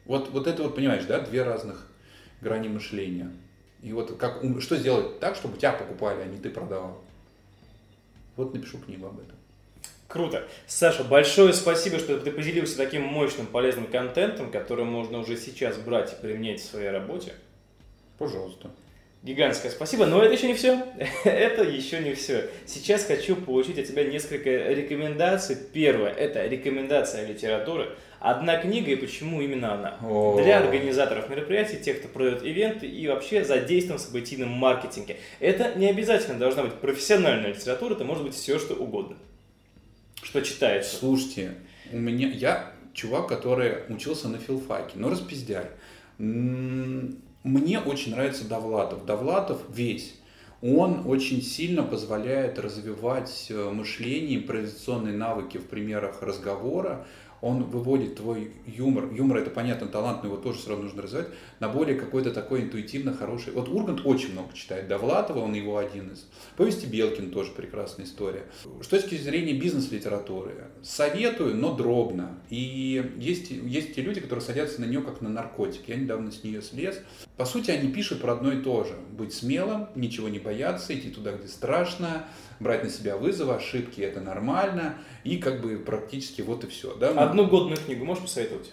[0.06, 1.92] Вот, вот это вот, понимаешь, да, две разных
[2.40, 3.34] грани мышления.
[3.82, 7.04] И вот как, что сделать так, чтобы тебя покупали, а не ты продавал.
[8.36, 9.36] Вот напишу книгу об этом.
[10.08, 10.48] Круто.
[10.68, 16.14] Саша, большое спасибо, что ты поделился таким мощным, полезным контентом, который можно уже сейчас брать
[16.14, 17.34] и применять в своей работе.
[18.20, 18.70] Пожалуйста.
[19.24, 20.86] Гигантское спасибо, но это еще не все.
[21.24, 22.50] это еще не все.
[22.66, 25.58] Сейчас хочу получить от тебя несколько рекомендаций.
[25.74, 27.96] Первое– это рекомендация литературы.
[28.24, 29.98] Одна книга и почему именно она?
[30.02, 30.40] О.
[30.42, 35.18] Для организаторов мероприятий, тех, кто продает ивенты и вообще задействован в событийном маркетинге.
[35.42, 39.18] Это не обязательно должна быть профессиональная литература, это может быть все, что угодно.
[40.22, 40.96] Что читается.
[40.96, 41.56] Слушайте,
[41.92, 45.66] у меня, я чувак, который учился на филфаке, но распиздяй.
[46.18, 49.06] Мне очень нравится Довлатов.
[49.06, 50.16] Довлатов весь.
[50.62, 57.06] Он очень сильно позволяет развивать э, мышление, импровизационные навыки в примерах разговора,
[57.44, 61.28] он выводит твой юмор, юмор это понятно, талант, но его тоже все равно нужно развивать,
[61.60, 63.52] на более какой-то такой интуитивно хороший.
[63.52, 66.26] Вот Ургант очень много читает, Довлатова, он его один из.
[66.56, 68.44] Повести Белкин тоже прекрасная история.
[68.82, 72.40] С точки зрения бизнес-литературы, советую, но дробно.
[72.50, 75.90] И есть, есть те люди, которые садятся на нее как на наркотик.
[75.90, 77.02] Я недавно с нее слез.
[77.36, 78.96] По сути, они пишут про одно и то же.
[79.12, 82.26] Быть смелым, ничего не бояться, идти туда, где страшно,
[82.60, 86.96] брать на себя вызовы, ошибки это нормально, и как бы практически вот и все.
[86.96, 87.10] Да?
[87.10, 88.72] Одну годную книгу можешь посоветовать?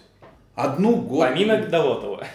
[0.55, 1.29] Одну годную?
[1.31, 2.27] Помимо Довлатова.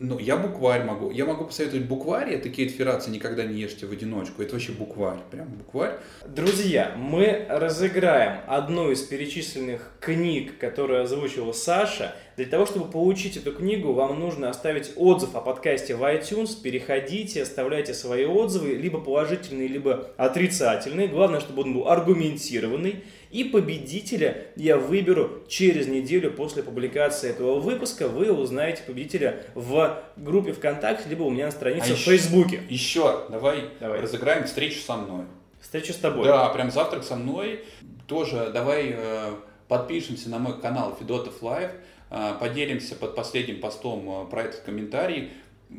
[0.00, 1.10] Ну, я букварь могу.
[1.10, 2.32] Я могу посоветовать букварь.
[2.32, 4.42] Это Кейт Ферраци «Никогда не ешьте в одиночку».
[4.42, 5.18] Это вообще букварь.
[5.32, 5.98] Прям букварь.
[6.24, 12.14] Друзья, мы разыграем одну из перечисленных книг, которую озвучила Саша.
[12.36, 16.62] Для того, чтобы получить эту книгу, вам нужно оставить отзыв о подкасте в iTunes.
[16.62, 21.08] Переходите, оставляйте свои отзывы, либо положительные, либо отрицательные.
[21.08, 23.02] Главное, чтобы он был аргументированный.
[23.30, 28.08] И победителя я выберу через неделю после публикации этого выпуска.
[28.08, 32.62] Вы узнаете победителя в группе ВКонтакте, либо у меня на странице а в Фейсбуке.
[32.70, 35.24] Еще, давай, давай разыграем встречу со мной.
[35.60, 36.24] Встречу с тобой.
[36.24, 37.64] Да, прям завтрак со мной.
[38.06, 39.34] Тоже давай э,
[39.68, 41.70] подпишемся на мой канал Федотов Лайв,
[42.10, 45.30] э, поделимся под последним постом э, про этот комментарий.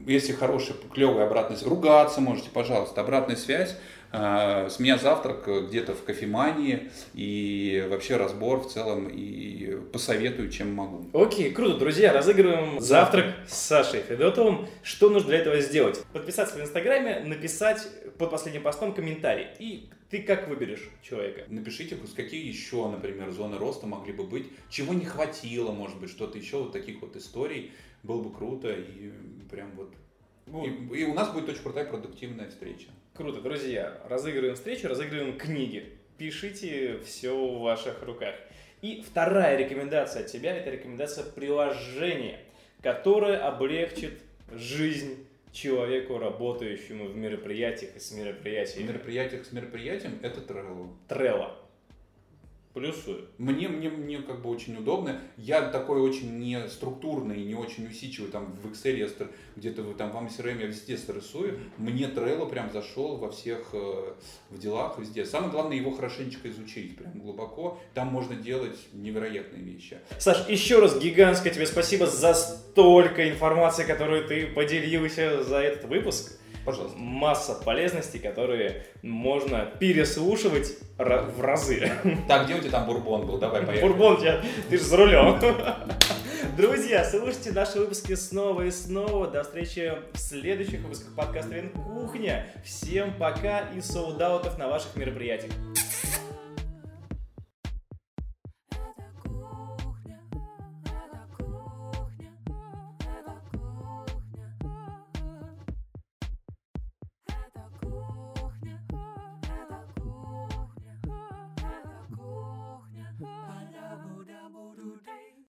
[0.06, 3.76] Если хорошая, клевая обратная связь, ругаться можете, пожалуйста, обратная связь.
[4.12, 10.74] А, с меня завтрак где-то в кофемании и вообще разбор в целом и посоветую, чем
[10.74, 11.06] могу.
[11.14, 14.68] Окей, круто, друзья, разыгрываем завтрак с Сашей Федотовым.
[14.82, 16.04] Что нужно для этого сделать?
[16.12, 17.88] Подписаться в Инстаграме, написать
[18.18, 19.48] под последним постом комментарий.
[19.60, 21.44] И ты как выберешь человека?
[21.48, 26.40] Напишите, какие еще, например, зоны роста могли бы быть, чего не хватило, может быть, что-то
[26.40, 27.72] еще, вот таких вот историй.
[28.02, 29.12] Было бы круто и
[29.52, 29.94] прям вот...
[30.48, 30.66] вот.
[30.66, 32.88] И, и у нас будет очень крутая продуктивная встреча.
[33.14, 34.02] Круто, друзья.
[34.08, 35.94] Разыгрываем встречу, разыгрываем книги.
[36.18, 38.36] Пишите, все в ваших руках.
[38.82, 42.40] И вторая рекомендация от тебя– это рекомендация приложения,
[42.82, 44.22] которое облегчит
[44.54, 48.88] жизнь человеку, работающему в мероприятиях и с мероприятиями.
[48.88, 50.90] В мероприятиях с мероприятием– это Trello.
[51.10, 51.52] Trello.
[52.74, 53.26] Плюсую.
[53.40, 55.20] Мне, мне, мне как бы очень удобно.
[55.38, 59.10] Я такой очень не структурный, не очень усидчивый там в Excel, я
[59.56, 61.60] где-то там в CRM я везде стрессую.
[61.78, 64.14] Мне Trello прям зашел во всех э,
[64.52, 65.26] в делах везде.
[65.26, 67.80] Самое главное его хорошенечко изучить, прям глубоко.
[67.96, 69.98] Там можно делать невероятные вещи.
[70.20, 76.39] Саш, еще раз гигантское тебе спасибо за столько информации, которую ты поделился за этот выпуск.
[76.70, 76.98] Пожалуйста.
[77.00, 81.92] Масса полезностей, которые можно переслушивать в разы.
[82.28, 83.40] Так, где у тебя там бурбон был?
[83.40, 83.88] Давай поехали.
[83.88, 85.40] Бурбон, тебя, ты же за рулем.
[86.56, 89.28] Друзья, слушайте наши выпуски снова и снова.
[89.28, 92.46] До встречи в следующих выпусках подкаста Вин Кухня.
[92.64, 95.54] Всем пока и солдаутов на ваших мероприятиях.